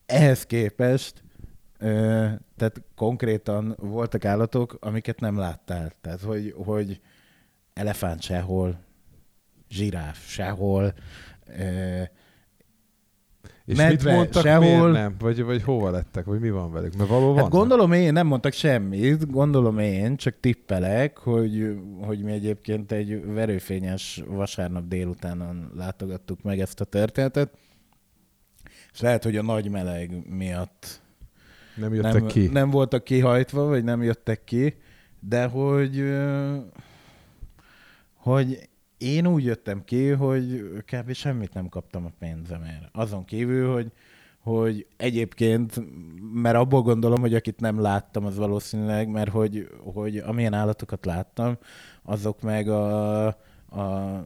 [0.06, 1.24] Ehhez képest,
[2.58, 5.92] tehát konkrétan voltak állatok, amiket nem láttál.
[6.02, 7.00] Tehát, hogy, hogy
[7.74, 8.80] elefánt sehol,
[9.70, 10.94] zsiráf sehol,
[11.58, 12.02] ö,
[13.66, 14.66] És medve mit mondtak, sehol.
[14.66, 15.16] miért nem?
[15.20, 16.26] Vagy, vagy hova lettek?
[16.26, 16.96] Vagy mi van velük?
[16.96, 17.38] Mert való van?
[17.42, 23.26] Hát gondolom én, nem mondtak semmit, gondolom én, csak tippelek, hogy, hogy mi egyébként egy
[23.34, 27.58] verőfényes vasárnap délutánon látogattuk meg ezt a történetet,
[28.94, 31.02] és lehet, hogy a nagy meleg miatt
[31.76, 32.48] Nem jöttek nem, ki?
[32.48, 34.76] nem voltak kihajtva, vagy nem jöttek ki,
[35.20, 36.00] de hogy,
[38.22, 41.14] hogy én úgy jöttem ki, hogy kb.
[41.14, 42.90] semmit nem kaptam a pénzemért.
[42.92, 43.92] Azon kívül, hogy,
[44.40, 45.82] hogy egyébként,
[46.34, 51.58] mert abból gondolom, hogy akit nem láttam, az valószínűleg, mert hogy, hogy amilyen állatokat láttam,
[52.04, 54.26] azok meg a, a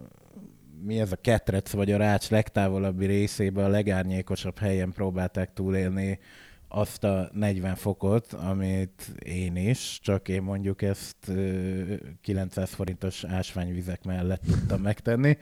[0.84, 6.20] mi ez a ketrec vagy a rács legtávolabbi részébe a legárnyékosabb helyen próbálták túlélni
[6.68, 14.03] azt a 40 fokot, amit én is, csak én mondjuk ezt ö, 900 forintos ásványvizek
[14.03, 15.38] mellett tudtam megtenni.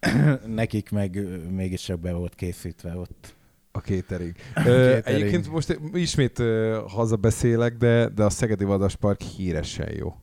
[0.46, 3.34] Nekik meg mégis csak be volt készítve ott.
[3.72, 4.34] A catering.
[4.54, 5.06] A catering.
[5.06, 6.42] Egyébként most ismét
[6.86, 10.14] hazabeszélek, de, de a Szegedi Vadaspark híresen jó.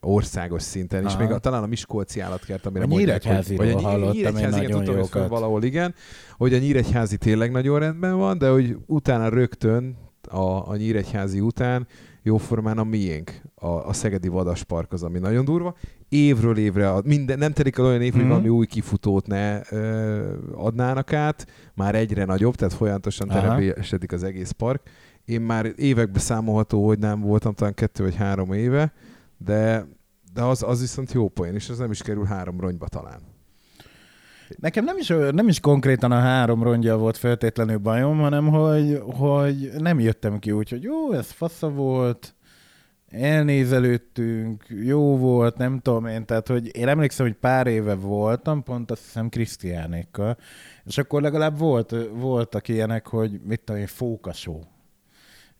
[0.00, 1.22] Országos szinten, és Aha.
[1.22, 3.30] még a, talán a Miskolci állatkert, amire A mondják, hogy...
[3.32, 5.28] Nyíregyháziról a hallottam igen, nagyon fönn jókat.
[5.28, 5.94] valahol igen,
[6.36, 9.96] hogy a Nyíregyházi tényleg nagyon rendben van, de hogy utána rögtön,
[10.28, 11.86] a, a Nyíregyházi után
[12.22, 15.76] jóformán a miénk, a, a Szegedi Vadaspark az, ami nagyon durva.
[16.08, 18.30] Évről évre, a, minden, nem telik el olyan év, hogy Mhm.
[18.30, 23.40] valami új kifutót ne ö, adnának át, már egyre nagyobb, tehát folyamatosan Aha.
[23.56, 24.82] terepesedik az egész park.
[25.24, 28.92] Én már évekbe számolható, hogy nem voltam, talán kettő vagy három éve,
[29.44, 29.86] de,
[30.32, 33.20] de az, az viszont jó poén, és az nem is kerül három ronyba talán.
[34.56, 39.70] Nekem nem is, nem is konkrétan a három rongyal volt feltétlenül bajom, hanem hogy, hogy
[39.78, 42.34] nem jöttem ki úgy, hogy jó, ez fasza volt,
[43.10, 48.90] elnézelődtünk, jó volt, nem tudom én, tehát hogy én emlékszem, hogy pár éve voltam, pont
[48.90, 50.36] azt hiszem Krisztiánékkal,
[50.84, 54.64] és akkor legalább volt, voltak ilyenek, hogy mit tudom én, fókasó.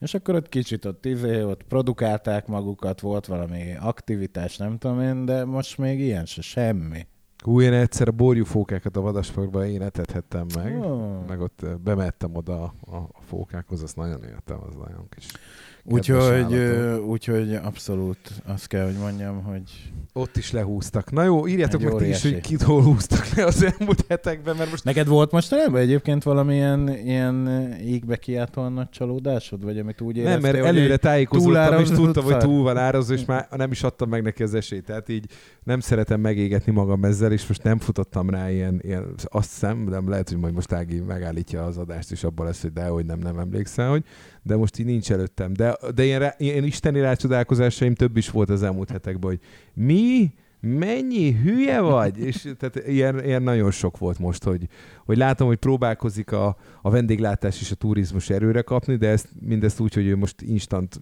[0.01, 5.25] És akkor ott kicsit ott, izé, ott produkálták magukat, volt valami aktivitás, nem tudom én,
[5.25, 7.07] de most még ilyen se, semmi.
[7.45, 11.25] Hú, én egyszer a borjúfókákat a vadasparkban én etethettem meg, Ó.
[11.29, 15.27] meg ott bemettem oda a, a fókákhoz, azt nagyon éltem, az nagyon kis
[15.85, 16.55] Úgyhogy,
[17.07, 21.11] úgyhogy abszolút azt kell, hogy mondjam, hogy Ott is lehúztak.
[21.13, 24.85] Na jó, írjátok meg ti is, hogy kitól húztak le az elmúlt hetekben, mert most
[24.85, 27.49] neked volt mostanában egyébként valamilyen ilyen
[27.81, 32.37] égbe kiáltóan nagy csalódásod, vagy amit úgy éreztél, nem, mert előre tájékozottam, és tudtam, hogy
[32.37, 34.85] túl van árazva, és már nem is adtam meg neki az esélyt.
[34.85, 35.27] Tehát így
[35.63, 40.09] nem szeretem megégetni magam ezzel, és most nem futottam rá ilyen, ilyen azt hiszem, nem
[40.09, 43.19] lehet, hogy majd most Ági megállítja az adást, és abban lesz, hogy de, hogy nem,
[43.19, 44.05] nem emlékszel, hogy
[44.43, 45.53] de most így nincs előttem.
[45.53, 49.41] De, de ilyen, ilyen isteni rácsodálkozásaim több is volt az elmúlt hetekben, hogy
[49.75, 52.19] mi mennyi hülye vagy?
[52.19, 54.69] És tehát ilyen, ilyen nagyon sok volt most, hogy,
[55.05, 59.81] hogy látom, hogy próbálkozik a, a vendéglátás és a turizmus erőre kapni, de ezt, mindezt
[59.81, 61.01] úgy, hogy ő most instant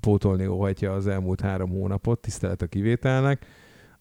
[0.00, 3.46] pótolni óhatja az elmúlt három hónapot, tisztelet a kivételnek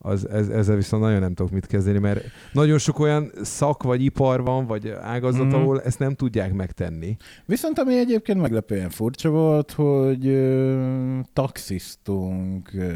[0.01, 4.03] az, ez, ezzel viszont nagyon nem tudok mit kezdeni, mert nagyon sok olyan szak vagy
[4.03, 5.53] ipar van, vagy ágazat, mm-hmm.
[5.53, 7.17] ahol ezt nem tudják megtenni.
[7.45, 12.91] Viszont ami egyébként meglepően furcsa volt, hogy ö, taxisztunk ö,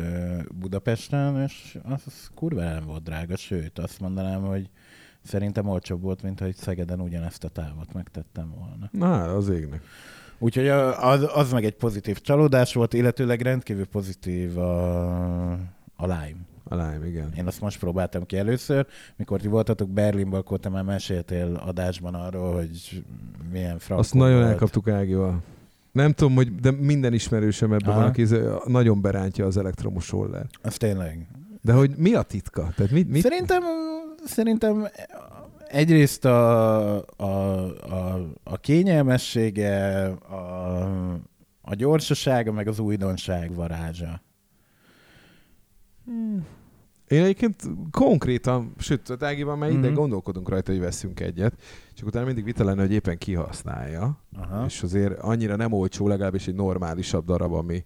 [0.60, 4.70] Budapesten, és az kurva nem volt drága, sőt azt mondanám, hogy
[5.24, 8.90] szerintem olcsóbb volt, mint hogy Szegeden ugyanezt a távot megtettem volna.
[8.92, 9.82] Na, az égnek.
[10.40, 15.52] Úgyhogy az, az meg egy pozitív csalódás volt, illetőleg rendkívül pozitív a,
[15.96, 16.52] a Lime.
[16.64, 17.34] A Lime, igen.
[17.38, 18.86] Én azt most próbáltam ki először,
[19.16, 23.04] mikor ti voltatok Berlinben, akkor te már meséltél adásban arról, hogy
[23.52, 24.50] milyen frankó Azt nagyon volt.
[24.50, 25.42] elkaptuk Ágival.
[25.92, 28.00] Nem tudom, hogy de minden ismerősöm ebben Aha.
[28.00, 28.26] van, aki
[28.66, 30.46] nagyon berántja az elektromos roller.
[30.62, 31.28] Az tényleg.
[31.62, 32.72] De hogy mi a titka?
[32.76, 33.22] Tehát mit, mit?
[33.22, 33.62] Szerintem,
[34.26, 34.88] szerintem
[35.68, 40.84] egyrészt a, a, a, a kényelmessége, a,
[41.62, 44.22] a gyorsasága, meg az újdonság varázsa.
[46.06, 46.46] Hmm.
[47.08, 47.56] Én egyébként
[47.92, 49.94] konkrétan, sőt, a tágiban már ide mm-hmm.
[49.94, 51.54] gondolkodunk rajta, hogy veszünk egyet,
[51.94, 54.66] csak utána mindig vita lenne, hogy éppen kihasználja, Aha.
[54.66, 57.84] és azért annyira nem olcsó, legalábbis egy normálisabb darab, ami,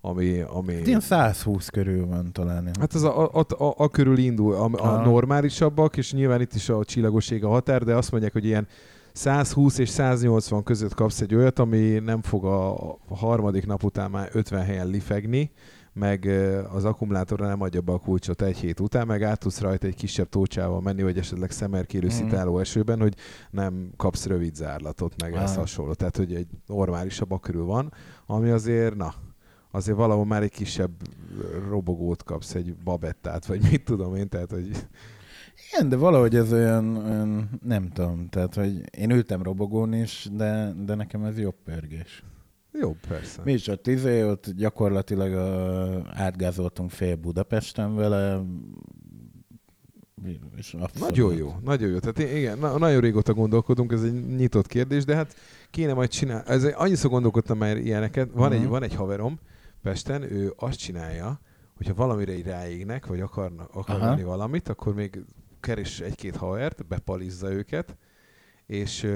[0.00, 0.74] ami, ami...
[0.74, 2.70] Hát ilyen 120 körül van talán.
[2.80, 6.68] Hát az a, a, a, a körül indul, a, a normálisabbak, és nyilván itt is
[6.68, 8.66] a csillagoség a határ, de azt mondják, hogy ilyen
[9.12, 14.10] 120 és 180 között kapsz egy olyat, ami nem fog a, a harmadik nap után
[14.10, 15.50] már 50 helyen lifegni,
[15.98, 16.26] meg
[16.72, 19.94] az akkumulátorra nem adja be a kulcsot egy hét után, meg át tudsz rajta egy
[19.94, 22.10] kisebb tócsával menni, vagy esetleg szemerkérő mm.
[22.10, 23.14] szitáló esőben, hogy
[23.50, 25.42] nem kapsz rövid zárlatot, meg ah.
[25.42, 25.92] ez hasonló.
[25.92, 27.92] Tehát, hogy egy normálisabb körül van,
[28.26, 29.14] ami azért, na,
[29.70, 30.90] azért valahol már egy kisebb
[31.68, 34.86] robogót kapsz, egy babettát, vagy mit tudom én, tehát, hogy...
[35.72, 40.72] Igen, de valahogy ez olyan, olyan, nem tudom, tehát, hogy én ültem robogón is, de,
[40.84, 42.24] de nekem ez jobb pörgés.
[42.80, 43.42] Jó, persze.
[43.44, 48.40] Mi is ott, izé, ott gyakorlatilag a, átgázoltunk fél Budapesten vele,
[50.56, 51.98] és nagyon jó, nagyon jó.
[51.98, 55.34] Tehát igen, na, nagyon régóta gondolkodunk, ez egy nyitott kérdés, de hát
[55.70, 56.48] kéne majd csinálni.
[56.48, 58.30] Ez, annyiszor gondolkodtam már ilyeneket.
[58.32, 58.62] Van, uh-huh.
[58.62, 59.38] egy, van egy haverom
[59.82, 61.40] Pesten, ő azt csinálja,
[61.76, 64.22] hogyha valamire így ráégnek, vagy akarnak, akar uh-huh.
[64.22, 65.24] valamit, akkor még
[65.60, 67.96] keres egy-két havert, bepalizza őket,
[68.66, 69.06] és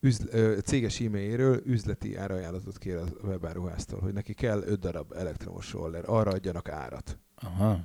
[0.00, 0.24] üzl,
[0.64, 6.30] céges e-mailéről üzleti árajánlatot kér a webáruháztól, hogy neki kell 5 darab elektromos roller, arra
[6.30, 7.18] adjanak árat.
[7.34, 7.80] Aha.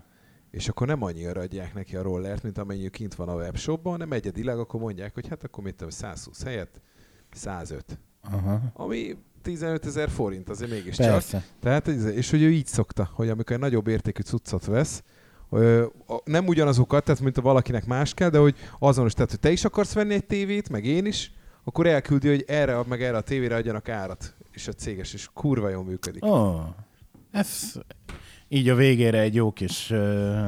[0.52, 4.12] És akkor nem annyira adják neki a rollert, mint amennyi kint van a webshopban, hanem
[4.12, 6.82] egyedileg akkor mondják, hogy hát akkor mit tudom, 120 helyett
[7.32, 8.00] 105.
[8.22, 8.62] Aha.
[8.74, 11.08] Ami 15 ezer forint, azért mégiscsak.
[11.08, 11.46] Persze.
[11.60, 15.04] Tehát, és hogy ő így szokta, hogy amikor egy nagyobb értékű cuccot vesz,
[16.24, 19.66] nem ugyanazokat, tehát mint a valakinek más kell, de hogy azonos, tehát hogy te is
[19.66, 21.34] akarsz venni egy tévét, meg én is,
[21.64, 25.70] akkor elküldi, hogy erre meg erre a tévére adjanak árat, és a céges, és kurva
[25.70, 26.26] jól működik.
[26.26, 26.60] Oh,
[27.32, 27.74] ez
[28.48, 29.90] így a végére egy jó kis...
[29.90, 29.98] Uh,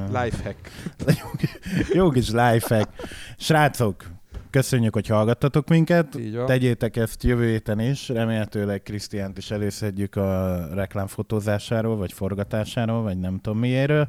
[0.07, 0.71] lifehack.
[1.07, 1.29] jó,
[2.01, 2.89] jó kis lifehack.
[3.37, 4.03] Srácok,
[4.49, 6.17] köszönjük, hogy hallgattatok minket.
[6.45, 8.09] Tegyétek ezt jövő héten is.
[8.09, 14.07] Remélhetőleg Krisztiánt is előszedjük a reklámfotózásáról, vagy forgatásáról, vagy nem tudom miéről.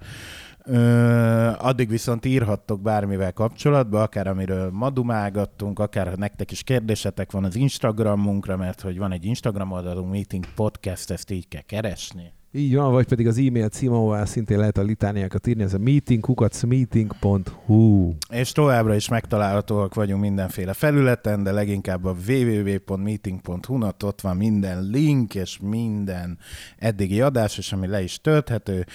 [0.67, 7.45] Ö, addig viszont írhattok bármivel kapcsolatban, akár amiről ma dumálgattunk, akár nektek is kérdésetek van
[7.45, 12.33] az Instagramunkra, mert hogy van egy Instagram oldalunk, Meeting Podcast, ezt így kell keresni.
[12.57, 15.79] Így van, vagy pedig az e-mail cím, ahová szintén lehet a litániákat írni, ez a
[15.79, 18.15] meetingkukacmeeting.hu.
[18.31, 25.35] És továbbra is megtalálhatóak vagyunk mindenféle felületen, de leginkább a www.meeting.hu, ott van minden link
[25.35, 26.39] és minden
[26.79, 28.87] eddigi adás, és ami le is tölthető.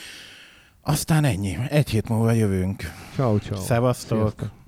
[0.89, 1.57] Aztán ennyi.
[1.69, 2.83] Egy hét múlva jövünk.
[3.15, 3.59] Ciao, ciao.
[3.59, 4.17] Szevasztok.
[4.17, 4.58] Sziasztok.